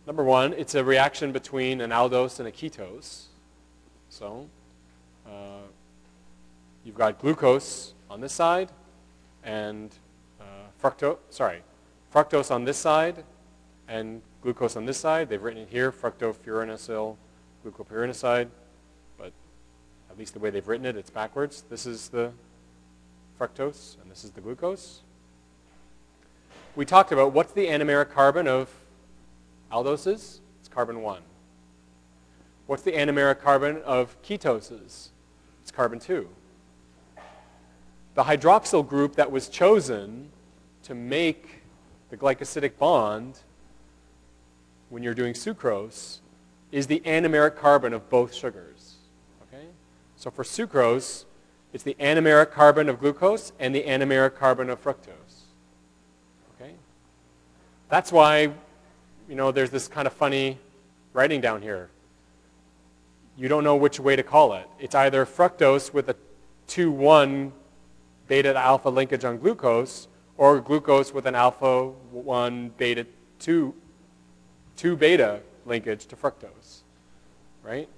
[0.07, 3.25] number one, it's a reaction between an aldose and a ketose.
[4.09, 4.49] So
[5.27, 5.67] uh,
[6.85, 8.71] you've got glucose on this side
[9.45, 9.91] and
[10.41, 10.45] uh,
[10.83, 11.63] fructose, sorry,
[12.15, 13.25] fructose on this side
[13.89, 15.29] and glucose on this side.
[15.29, 17.15] They've written it here, fructofuranosyl
[17.63, 18.49] glucopyranoside
[20.19, 21.63] at least the way they've written it, it's backwards.
[21.71, 22.33] This is the
[23.39, 25.03] fructose, and this is the glucose.
[26.75, 28.69] We talked about what's the anomeric carbon of
[29.71, 30.41] aldoses?
[30.59, 31.23] It's carbon 1.
[32.67, 35.11] What's the anomeric carbon of ketoses?
[35.63, 36.29] It's carbon 2.
[38.17, 40.31] The hydroxyl group that was chosen
[40.83, 41.63] to make
[42.11, 43.39] the glycosidic bond
[44.89, 46.19] when you're doing sucrose
[46.73, 48.78] is the anomeric carbon of both sugars.
[50.19, 51.27] So for sucrose,
[51.73, 55.45] it's the anomeric carbon of glucose and the anomeric carbon of fructose.
[56.57, 56.73] Okay?
[57.89, 58.51] That's why,
[59.29, 60.59] you know, there's this kind of funny
[61.13, 61.89] writing down here.
[63.37, 64.69] You don't know which way to call it.
[64.81, 66.17] It's either fructose with a
[66.67, 67.53] 2-1
[68.27, 73.07] beta to alpha linkage on glucose or glucose with an alpha 1 beta
[73.39, 73.73] 2
[74.77, 76.81] 2 beta linkage to fructose.
[77.63, 77.89] Right?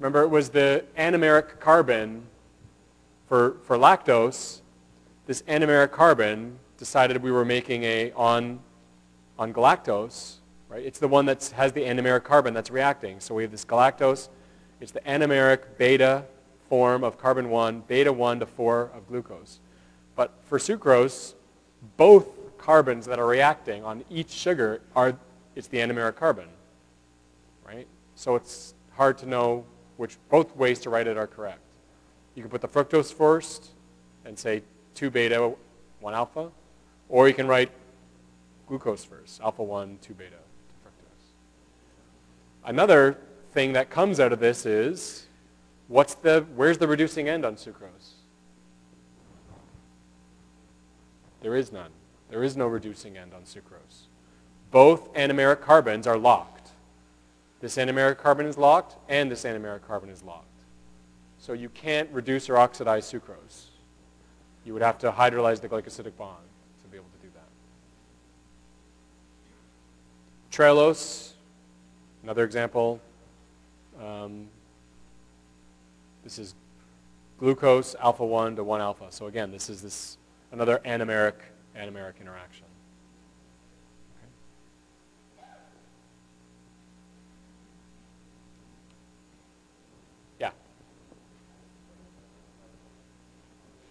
[0.00, 2.22] Remember, it was the anomeric carbon
[3.28, 4.62] for, for lactose.
[5.26, 8.60] This anomeric carbon decided we were making a on,
[9.38, 10.36] on galactose,
[10.70, 10.82] right?
[10.82, 13.20] It's the one that has the anomeric carbon that's reacting.
[13.20, 14.30] So we have this galactose.
[14.80, 16.24] It's the anomeric beta
[16.70, 19.60] form of carbon 1, beta 1 to 4 of glucose.
[20.16, 21.34] But for sucrose,
[21.98, 22.26] both
[22.56, 25.14] carbons that are reacting on each sugar are,
[25.54, 26.48] it's the anomeric carbon,
[27.66, 27.86] right?
[28.14, 29.66] So it's hard to know
[30.00, 31.60] which both ways to write it are correct.
[32.34, 33.72] You can put the fructose first
[34.24, 34.62] and say
[34.94, 35.52] 2 beta,
[36.00, 36.50] 1 alpha,
[37.10, 37.70] or you can write
[38.66, 40.36] glucose first, alpha 1, 2 beta,
[40.82, 41.26] fructose.
[42.64, 43.18] Another
[43.52, 45.26] thing that comes out of this is
[45.88, 48.12] what's the, where's the reducing end on sucrose?
[51.42, 51.90] There is none.
[52.30, 54.06] There is no reducing end on sucrose.
[54.70, 56.59] Both anomeric carbons are locked.
[57.60, 60.46] This anomeric carbon is locked, and this anomeric carbon is locked.
[61.38, 63.66] So you can't reduce or oxidize sucrose.
[64.64, 66.44] You would have to hydrolyze the glycosidic bond
[66.82, 67.48] to be able to do that.
[70.50, 71.32] Trehalose,
[72.22, 73.00] another example.
[74.02, 74.48] Um,
[76.24, 76.54] this is
[77.38, 79.06] glucose alpha 1 to 1 alpha.
[79.10, 80.18] So again, this is this
[80.52, 81.34] another anomeric
[81.76, 82.66] anomeric interaction.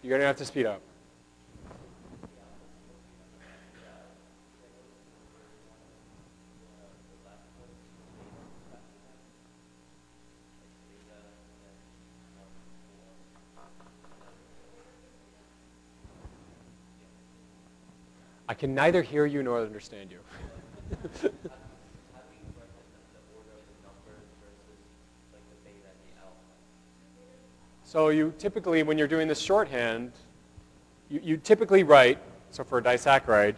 [0.10, 0.82] You're going to have to speed up.
[18.48, 21.30] I can neither hear you nor understand you.
[27.90, 30.12] So you typically, when you're doing this shorthand,
[31.10, 32.20] you, you typically write,
[32.52, 33.56] so for a disaccharide,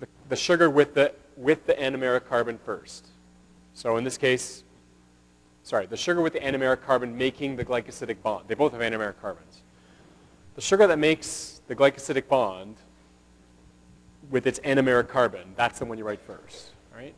[0.00, 3.06] the, the sugar with the, with the anomeric carbon first.
[3.74, 4.64] So in this case,
[5.62, 8.48] sorry, the sugar with the anomeric carbon making the glycosidic bond.
[8.48, 9.62] They both have anomeric carbons.
[10.56, 12.78] The sugar that makes the glycosidic bond
[14.28, 17.14] with its anomeric carbon, that's the one you write first, right?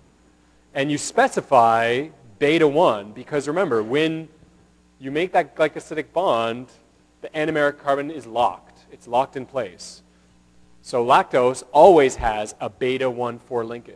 [0.75, 2.09] And you specify
[2.39, 4.29] beta 1 because remember, when
[5.01, 6.69] you make that glycosidic bond,
[7.23, 8.79] the anomeric carbon is locked.
[8.93, 10.03] It's locked in place.
[10.83, 13.95] So lactose always has a beta 1,4 linkage,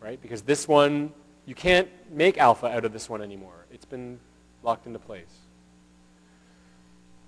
[0.00, 0.20] right?
[0.20, 1.12] Because this one,
[1.46, 3.66] you can't make alpha out of this one anymore.
[3.72, 4.20] It's been
[4.62, 5.24] locked into place.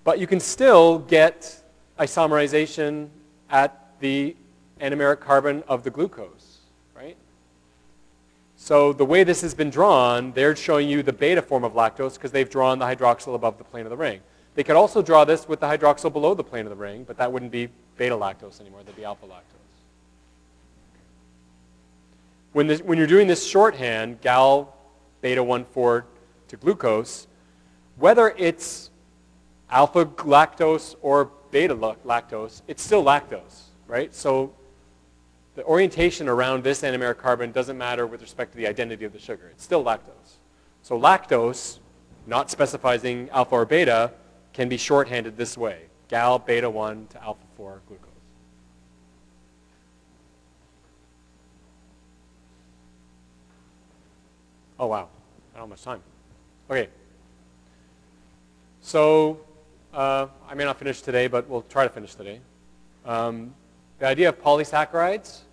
[0.03, 1.61] But you can still get
[1.99, 3.09] isomerization
[3.49, 4.35] at the
[4.81, 6.42] anomeric carbon of the glucose?
[8.63, 12.13] So the way this has been drawn, they're showing you the beta form of lactose
[12.13, 14.21] because they've drawn the hydroxyl above the plane of the ring.
[14.55, 17.17] They could also draw this with the hydroxyl below the plane of the ring, but
[17.17, 18.79] that wouldn't be beta lactose anymore.
[18.79, 19.73] That'd be alpha lactose.
[22.53, 24.73] When, this, when you're doing this shorthand, gal
[25.19, 26.05] beta 1,4
[26.47, 27.27] to glucose,
[27.97, 28.91] whether it's
[29.69, 34.15] alpha lactose or beta lactose, it's still lactose, right?
[34.15, 34.53] So
[35.55, 39.19] the orientation around this anomeric carbon doesn't matter with respect to the identity of the
[39.19, 39.49] sugar.
[39.51, 40.37] It's still lactose.
[40.81, 41.79] So lactose,
[42.25, 44.11] not specifying alpha or beta,
[44.51, 45.83] can be shorthanded this way.
[46.07, 48.09] Gal beta 1 to alpha 4 glucose.
[54.79, 55.07] Oh, wow.
[55.53, 56.01] I don't have much time.
[56.69, 56.89] Okay.
[58.81, 59.39] So
[59.93, 62.41] uh, I may not finish today, but we'll try to finish today.
[63.05, 63.53] Um,
[64.03, 65.43] the idea of polysaccharides.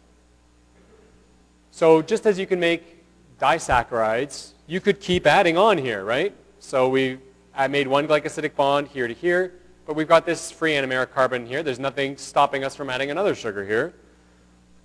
[1.71, 3.05] So just as you can make
[3.39, 6.35] disaccharides, you could keep adding on here, right?
[6.59, 7.21] So we
[7.69, 9.55] made one glycosidic bond here to here,
[9.87, 11.63] but we've got this free anomeric carbon here.
[11.63, 13.95] There's nothing stopping us from adding another sugar here.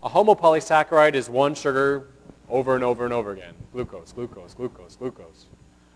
[0.04, 2.10] A homopolysaccharide is one sugar
[2.48, 3.56] over and over and over again.
[3.74, 5.48] Glucose, glucose, glucose, glucose.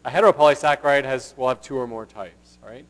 [0.06, 2.88] A heteropolysaccharide has, will have two or more types, right?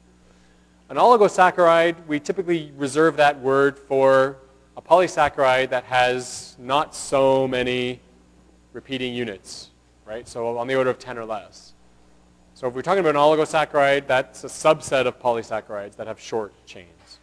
[0.87, 4.37] An oligosaccharide, we typically reserve that word for
[4.79, 7.99] a polysaccharide that has not so many
[8.71, 9.71] repeating units,
[10.05, 10.25] right?
[10.25, 11.73] So on the order of 10 or less.
[12.53, 16.53] So if we're talking about an oligosaccharide, that's a subset of polysaccharides that have short
[16.65, 17.19] chains.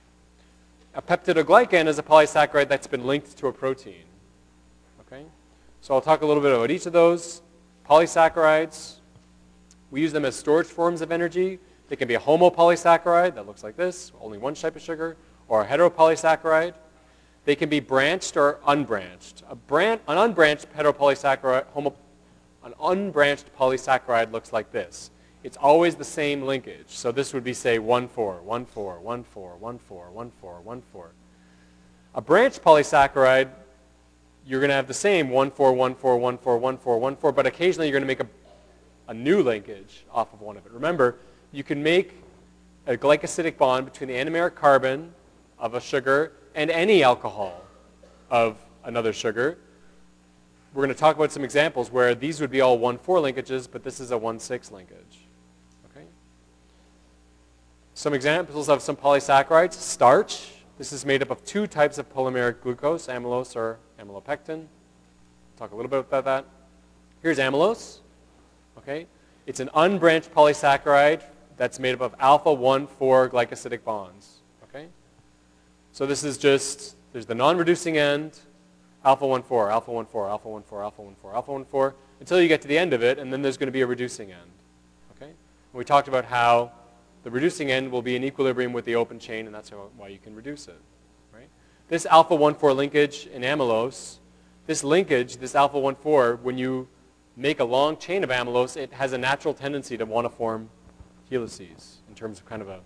[0.94, 4.04] A peptidoglycan is a polysaccharide that's been linked to a protein.
[5.00, 5.24] Okay?
[5.80, 7.40] So I'll talk a little bit about each of those.
[7.88, 8.96] Polysaccharides,
[9.90, 11.58] we use them as storage forms of energy.
[11.88, 15.16] They can be a homopolysaccharide that looks like this, only one type of sugar,
[15.48, 16.74] or a heteropolysaccharide.
[17.46, 19.44] They can be branched or unbranched.
[19.48, 21.94] A an unbranched heteropolysaccharide, homo-
[22.64, 25.12] an unbranched polysaccharide looks like this.
[25.44, 26.88] It's always the same linkage.
[26.88, 30.60] So this would be, say, 1, 4, 1, 4, 1, 4, 1, 4, 1, 4,
[30.60, 31.10] 1, 4.
[32.16, 33.50] A branched polysaccharide,
[34.44, 37.16] you're going to have the same 1, 4, 1, 4, 1, 4, 1, 4, 1,
[37.16, 38.26] 4, but occasionally you're going to make a,
[39.06, 40.72] a new linkage off of one of it.
[40.72, 41.18] Remember,
[41.52, 42.14] you can make
[42.88, 45.14] a glycosidic bond between the anomeric carbon
[45.60, 47.62] of a sugar and any alcohol
[48.30, 49.58] of another sugar.
[50.74, 53.84] We're going to talk about some examples where these would be all 1,4 linkages, but
[53.84, 55.18] this is a 1,6 linkage.
[55.90, 56.06] Okay?
[57.94, 59.74] Some examples of some polysaccharides.
[59.74, 60.52] Starch.
[60.78, 64.66] This is made up of two types of polymeric glucose, amylose or amylopectin.
[65.58, 66.46] Talk a little bit about that.
[67.22, 67.98] Here's amylose.
[68.78, 69.06] Okay?
[69.46, 71.22] It's an unbranched polysaccharide
[71.56, 74.35] that's made up of alpha 1, 4 glycosidic bonds.
[75.96, 78.38] So this is just, there's the non-reducing end,
[79.02, 81.94] alpha 1, 4, alpha 1, 4, alpha 1, 4, alpha 1, 4, alpha 1, 4,
[82.20, 83.86] until you get to the end of it, and then there's going to be a
[83.86, 84.50] reducing end.
[85.12, 85.30] Okay?
[85.30, 85.34] And
[85.72, 86.70] we talked about how
[87.22, 90.08] the reducing end will be in equilibrium with the open chain, and that's how, why
[90.08, 90.78] you can reduce it.
[91.32, 91.48] Right?
[91.88, 94.18] This alpha 1, 4 linkage in amylose,
[94.66, 96.88] this linkage, this alpha 1, 4, when you
[97.38, 100.68] make a long chain of amylose, it has a natural tendency to want to form
[101.30, 102.80] helices in terms of kind of a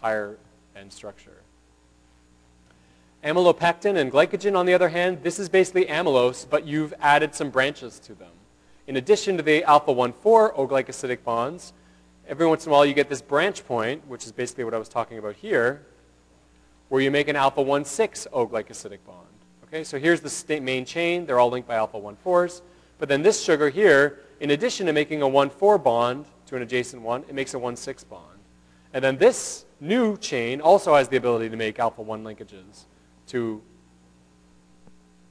[0.00, 0.38] higher
[0.76, 1.42] end structure.
[3.22, 7.50] Amylopectin and glycogen, on the other hand, this is basically amylose, but you've added some
[7.50, 8.32] branches to them.
[8.86, 11.74] In addition to the alpha 1,4 O-glycosidic bonds,
[12.26, 14.78] every once in a while you get this branch point, which is basically what I
[14.78, 15.84] was talking about here,
[16.88, 19.26] where you make an alpha 1,6 O-glycosidic bond.
[19.64, 21.26] Okay, so here's the main chain.
[21.26, 22.62] They're all linked by alpha 1,4s.
[22.98, 27.02] But then this sugar here, in addition to making a 1,4 bond, to an adjacent
[27.02, 28.24] one, it makes a 1,6 bond.
[28.94, 32.86] And then this new chain also has the ability to make alpha 1 linkages
[33.30, 33.60] to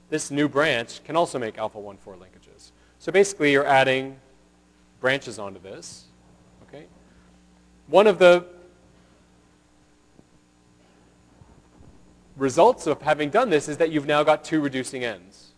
[0.09, 2.71] this new branch can also make alpha 1,4 linkages.
[2.97, 4.19] So basically you're adding
[4.99, 6.05] branches onto this.
[6.63, 6.85] Okay?
[7.87, 8.45] One of the
[12.37, 15.51] results of having done this is that you've now got two reducing ends.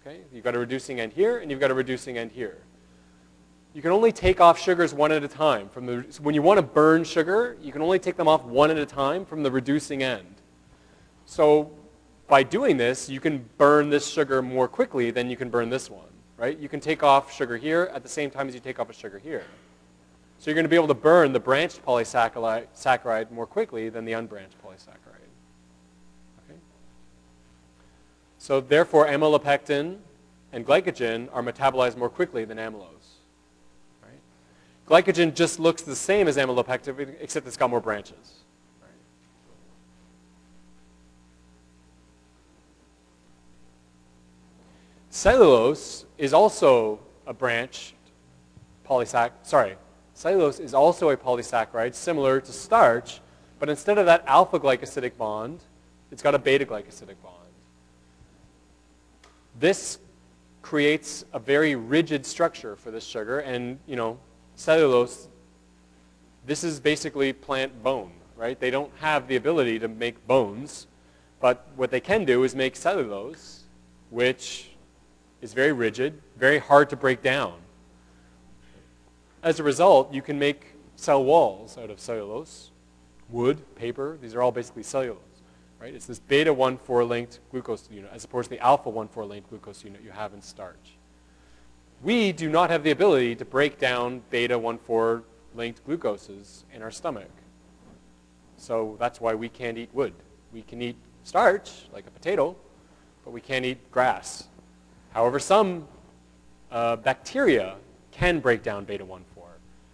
[0.00, 0.20] Okay?
[0.32, 2.58] You've got a reducing end here and you've got a reducing end here
[3.74, 5.68] you can only take off sugars one at a time.
[5.68, 8.42] From the, so when you want to burn sugar, you can only take them off
[8.44, 10.37] one at a time from the reducing end.
[11.28, 11.70] So
[12.26, 15.90] by doing this, you can burn this sugar more quickly than you can burn this
[15.90, 16.58] one, right?
[16.58, 18.94] You can take off sugar here at the same time as you take off a
[18.94, 19.44] sugar here.
[20.38, 24.14] So you're going to be able to burn the branched polysaccharide more quickly than the
[24.14, 25.28] unbranched polysaccharide.
[26.46, 26.58] Okay?
[28.38, 29.98] So therefore, amylopectin
[30.54, 33.18] and glycogen are metabolized more quickly than amylose.
[34.02, 34.20] Right?
[34.88, 38.44] Glycogen just looks the same as amylopectin, except it's got more branches.
[45.18, 47.92] Cellulose is also a branch
[48.88, 49.74] polysac sorry,
[50.14, 53.20] cellulose is also a polysaccharide similar to starch,
[53.58, 55.58] but instead of that alpha glycosidic bond,
[56.12, 57.50] it's got a beta glycosidic bond.
[59.58, 59.98] This
[60.62, 64.20] creates a very rigid structure for this sugar and, you know,
[64.54, 65.26] cellulose
[66.46, 68.60] this is basically plant bone, right?
[68.60, 70.86] They don't have the ability to make bones,
[71.40, 73.64] but what they can do is make cellulose,
[74.10, 74.70] which
[75.40, 77.54] is very rigid, very hard to break down.
[79.42, 82.70] As a result, you can make cell walls out of cellulose,
[83.30, 84.18] wood, paper.
[84.20, 85.18] These are all basically cellulose.
[85.80, 85.94] Right?
[85.94, 89.84] It's this beta 1,4 linked glucose unit as opposed to the alpha 1,4 linked glucose
[89.84, 90.96] unit you have in starch.
[92.02, 95.22] We do not have the ability to break down beta 1,4
[95.54, 97.30] linked glucoses in our stomach.
[98.56, 100.14] So that's why we can't eat wood.
[100.52, 102.56] We can eat starch, like a potato,
[103.24, 104.47] but we can't eat grass.
[105.12, 105.86] However, some
[106.70, 107.76] uh, bacteria
[108.10, 109.22] can break down beta 1,4.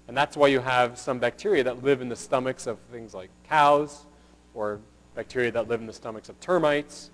[0.09, 3.31] And that's why you have some bacteria that live in the stomachs of things like
[3.49, 4.07] cows
[4.55, 4.81] or
[5.15, 7.11] bacteria that live in the stomachs of termites.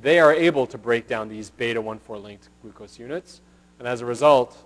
[0.00, 3.40] They are able to break down these beta 1,4 linked glucose units.
[3.78, 4.64] And as a result,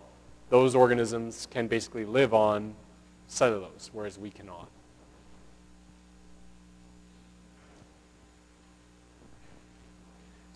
[0.51, 2.75] those organisms can basically live on
[3.27, 4.69] cellulose, whereas we cannot.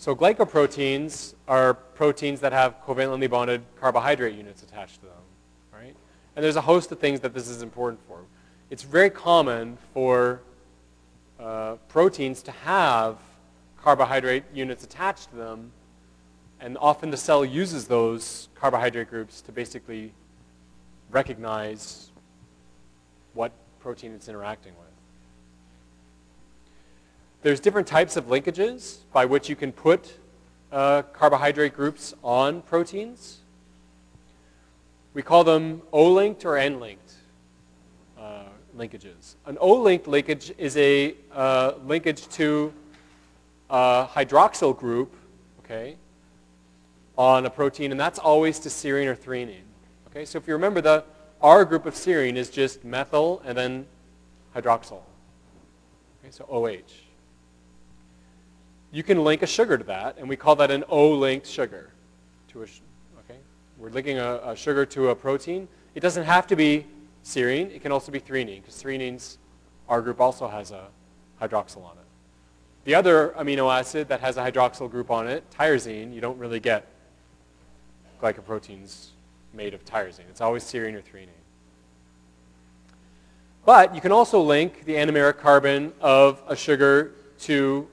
[0.03, 5.23] So glycoproteins are proteins that have covalently bonded carbohydrate units attached to them.
[5.73, 5.95] right?
[6.35, 8.19] And there's a host of things that this is important for.
[8.69, 10.41] It's very common for
[11.39, 13.19] uh, proteins to have
[13.81, 15.71] carbohydrate units attached to them,
[16.59, 20.13] and often the cell uses those carbohydrate groups to basically
[21.13, 22.11] recognize
[23.35, 24.92] what protein it's interacting with.
[27.43, 30.17] There's different types of linkages by which you can put
[30.71, 33.39] uh, carbohydrate groups on proteins.
[35.13, 37.15] We call them O-linked or N-linked
[38.17, 38.45] uh,
[38.79, 39.35] linkages.
[39.45, 42.73] An O-linked linkage is a uh, linkage to
[43.69, 45.13] a hydroxyl group,
[45.65, 45.97] okay,
[47.19, 49.67] on a protein, and that's always to serine or threonine.
[50.07, 51.03] Okay, so if you remember, the
[51.41, 53.87] R group of serine is just methyl and then
[54.55, 55.01] hydroxyl.
[56.23, 57.02] Okay, so OH.
[58.93, 61.91] You can link a sugar to that, and we call that an O-linked sugar
[62.49, 62.67] to a
[63.83, 65.67] we're linking a, a, sugar to a protein.
[65.97, 66.87] It doesn't have to be
[67.25, 67.75] serine.
[67.75, 69.39] It can also be threonine, because threonine's
[69.89, 70.87] R group also has a
[71.41, 72.05] hydroxyl on it.
[72.85, 76.61] The other amino acid that has a hydroxyl group on it, tyrosine, you don't really
[76.61, 76.87] get
[78.23, 79.09] glycoproteins
[79.53, 80.29] made of tyrosine.
[80.31, 81.29] It's always serine or threonine.
[83.65, 87.89] But you can also link the anomeric carbon of a sugar to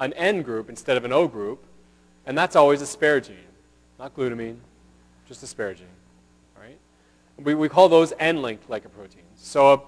[0.00, 1.62] an N group instead of an O group,
[2.26, 3.36] and that's always asparagine,
[3.98, 4.56] not glutamine,
[5.28, 5.82] just asparagine.
[6.58, 6.78] right?
[7.36, 9.36] We, we call those N-linked glycoproteins.
[9.36, 9.80] So a,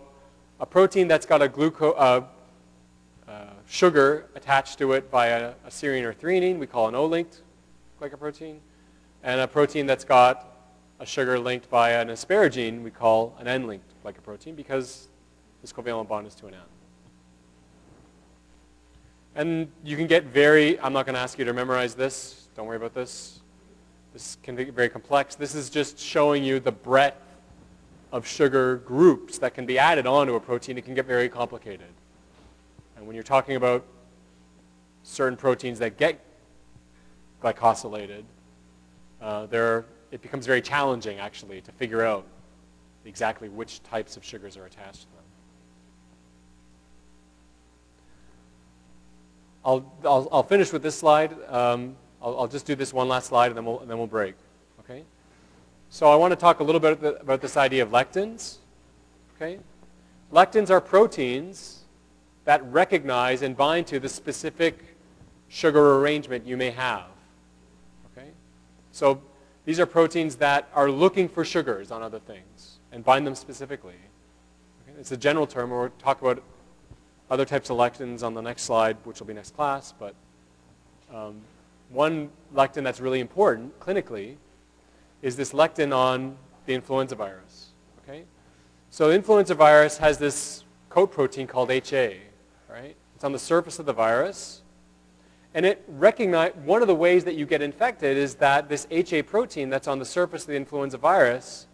[0.61, 2.21] a protein that's got a glucose, uh,
[3.27, 7.43] uh, sugar attached to it by a, a serine or threonine, we call an O-linked
[8.01, 8.59] glycoprotein.
[9.23, 10.49] And a protein that's got
[11.01, 15.09] a sugar linked by an asparagine, we call an N-linked glycoprotein because
[15.63, 16.61] this covalent bond is to an N.
[19.35, 22.49] And you can get very, I'm not going to ask you to memorize this.
[22.55, 23.41] Don't worry about this.
[24.13, 25.37] This can be very complex.
[25.37, 27.17] This is just showing you the breadth
[28.13, 30.77] of sugar groups that can be added onto a protein.
[30.77, 31.87] It can get very complicated.
[32.97, 33.87] And when you're talking about
[35.03, 36.21] certain proteins that get
[37.43, 38.25] glycosylated,
[39.23, 42.27] uh, there, it becomes very challenging, actually, to figure out
[43.07, 45.23] exactly which types of sugars are attached to them.
[49.65, 51.35] I'll, I'll, I'll finish with this slide.
[51.49, 54.07] Um, I'll, I'll just do this one last slide and then we'll, and then we'll
[54.07, 54.35] break.
[54.81, 55.05] Okay?
[55.91, 58.57] So I want to talk a little bit about this idea of lectins.
[59.37, 59.59] Okay?
[60.33, 61.81] Lectins are proteins
[62.45, 64.97] that recognize and bind to the specific
[65.49, 67.07] sugar arrangement you may have.
[68.13, 68.29] Okay?
[68.91, 69.21] So
[69.65, 73.95] these are proteins that are looking for sugars on other things and bind them specifically.
[74.89, 74.99] Okay?
[74.99, 75.71] It's a general term.
[75.71, 76.43] We'll talk about
[77.33, 79.95] other types of lectins on the next slide, which will be next class.
[79.99, 80.15] But
[81.11, 81.41] um,
[81.89, 84.37] one lectin that's really important clinically
[85.23, 86.37] is this lectin on
[86.67, 87.71] the influenza virus.
[88.03, 88.25] Okay?
[88.91, 92.21] So influenza virus has this coat protein called HA,
[92.71, 92.95] right?
[93.15, 94.61] It's on the surface of the virus.
[95.55, 99.23] And it recognize one of the ways that you get infected is that this HA
[99.23, 101.67] protein that's on the surface of the influenza virus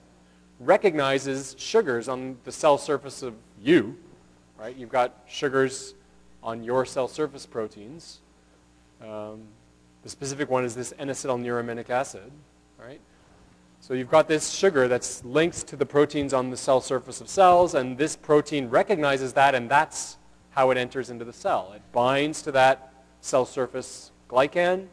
[0.60, 3.97] recognizes sugars on the cell surface of you,
[4.59, 4.76] right?
[4.76, 5.94] You've got sugars
[6.43, 8.20] on your cell surface proteins.
[9.01, 9.43] Um,
[10.02, 12.30] The specific one is this N-acetylneuraminic acid,
[12.78, 13.01] right?
[13.80, 17.28] So you've got this sugar that's linked to the proteins on the cell surface of
[17.28, 20.16] cells, and this protein recognizes that, and that's
[20.51, 21.72] how it enters into the cell.
[21.74, 24.86] It binds to that cell surface glycan,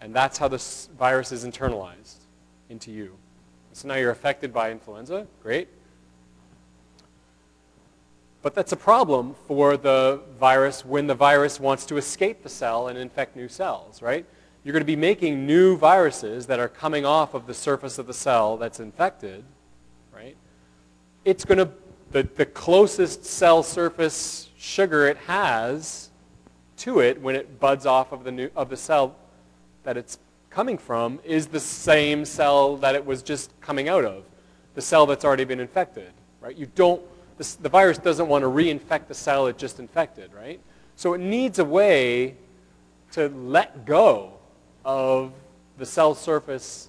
[0.00, 0.62] and that's how the
[0.98, 2.26] virus is internalized
[2.68, 3.16] into you.
[3.72, 5.26] So now you're affected by influenza.
[5.42, 5.68] Great.
[8.44, 12.88] But that's a problem for the virus when the virus wants to escape the cell
[12.88, 14.26] and infect new cells, right?
[14.62, 18.06] You're going to be making new viruses that are coming off of the surface of
[18.06, 19.46] the cell that's infected,
[20.14, 20.36] right?
[21.24, 21.70] It's going to,
[22.10, 26.10] the, the closest cell surface sugar it has
[26.76, 29.16] to it when it buds off of the, new, of the cell
[29.84, 30.18] that it's
[30.50, 34.22] coming from is the same cell that it was just coming out of,
[34.74, 36.12] the cell that's already been infected,
[36.42, 36.58] right?
[36.58, 37.00] You don't
[37.36, 40.60] the, the virus doesn't want to reinfect the cell it just infected, right?
[40.96, 42.36] So it needs a way
[43.12, 44.34] to let go
[44.84, 45.32] of
[45.78, 46.88] the cell surface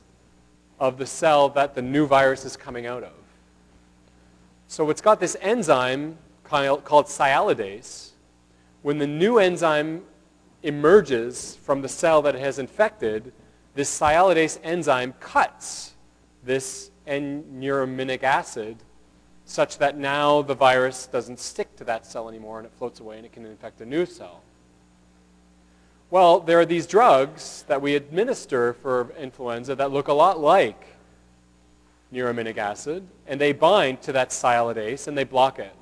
[0.80, 3.14] of the cell that the new virus is coming out of.
[4.68, 8.12] So it's got this enzyme called sialidase.
[8.82, 10.04] When the new enzyme
[10.64, 13.32] emerges from the cell that it has infected,
[13.74, 15.94] this sialidase enzyme cuts
[16.44, 18.78] this N-neuraminic acid
[19.46, 23.18] such that now the virus doesn't stick to that cell anymore and it floats away
[23.18, 24.42] and it can infect a new cell.
[26.12, 30.88] Well, there are these drugs that we administer for influenza that look a lot like
[32.14, 35.74] neuraminic acid, and they bind to that sialidase and they block it.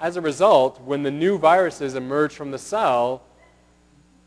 [0.00, 3.22] As a result, when the new viruses emerge from the cell,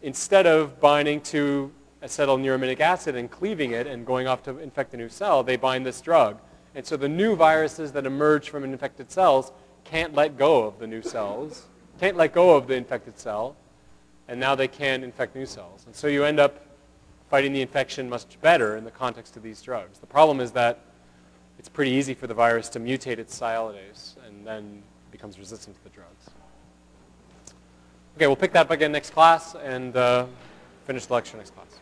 [0.02, 1.72] instead of binding to
[2.02, 5.85] acetylneuraminic acid and cleaving it and going off to infect a new cell, they bind
[5.85, 6.39] this drug.
[6.77, 9.51] And so the new viruses that emerge from infected cells
[9.83, 11.65] can't let go of the new cells,
[11.99, 13.55] can't let go of the infected cell,
[14.27, 15.85] and now they can infect new cells.
[15.87, 16.63] And so you end up
[17.31, 19.97] fighting the infection much better in the context of these drugs.
[19.97, 20.81] The problem is that
[21.57, 25.83] it's pretty easy for the virus to mutate its sialidase and then becomes resistant to
[25.83, 26.29] the drugs.
[28.17, 30.27] Okay, we'll pick that up again next class and uh,
[30.85, 31.79] finish the lecture next class.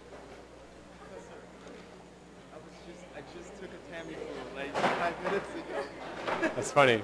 [6.56, 7.02] That's funny.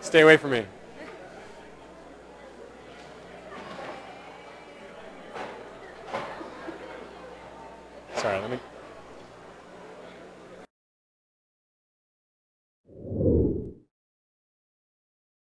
[0.00, 0.64] Stay away from me.
[8.16, 8.58] Sorry, let me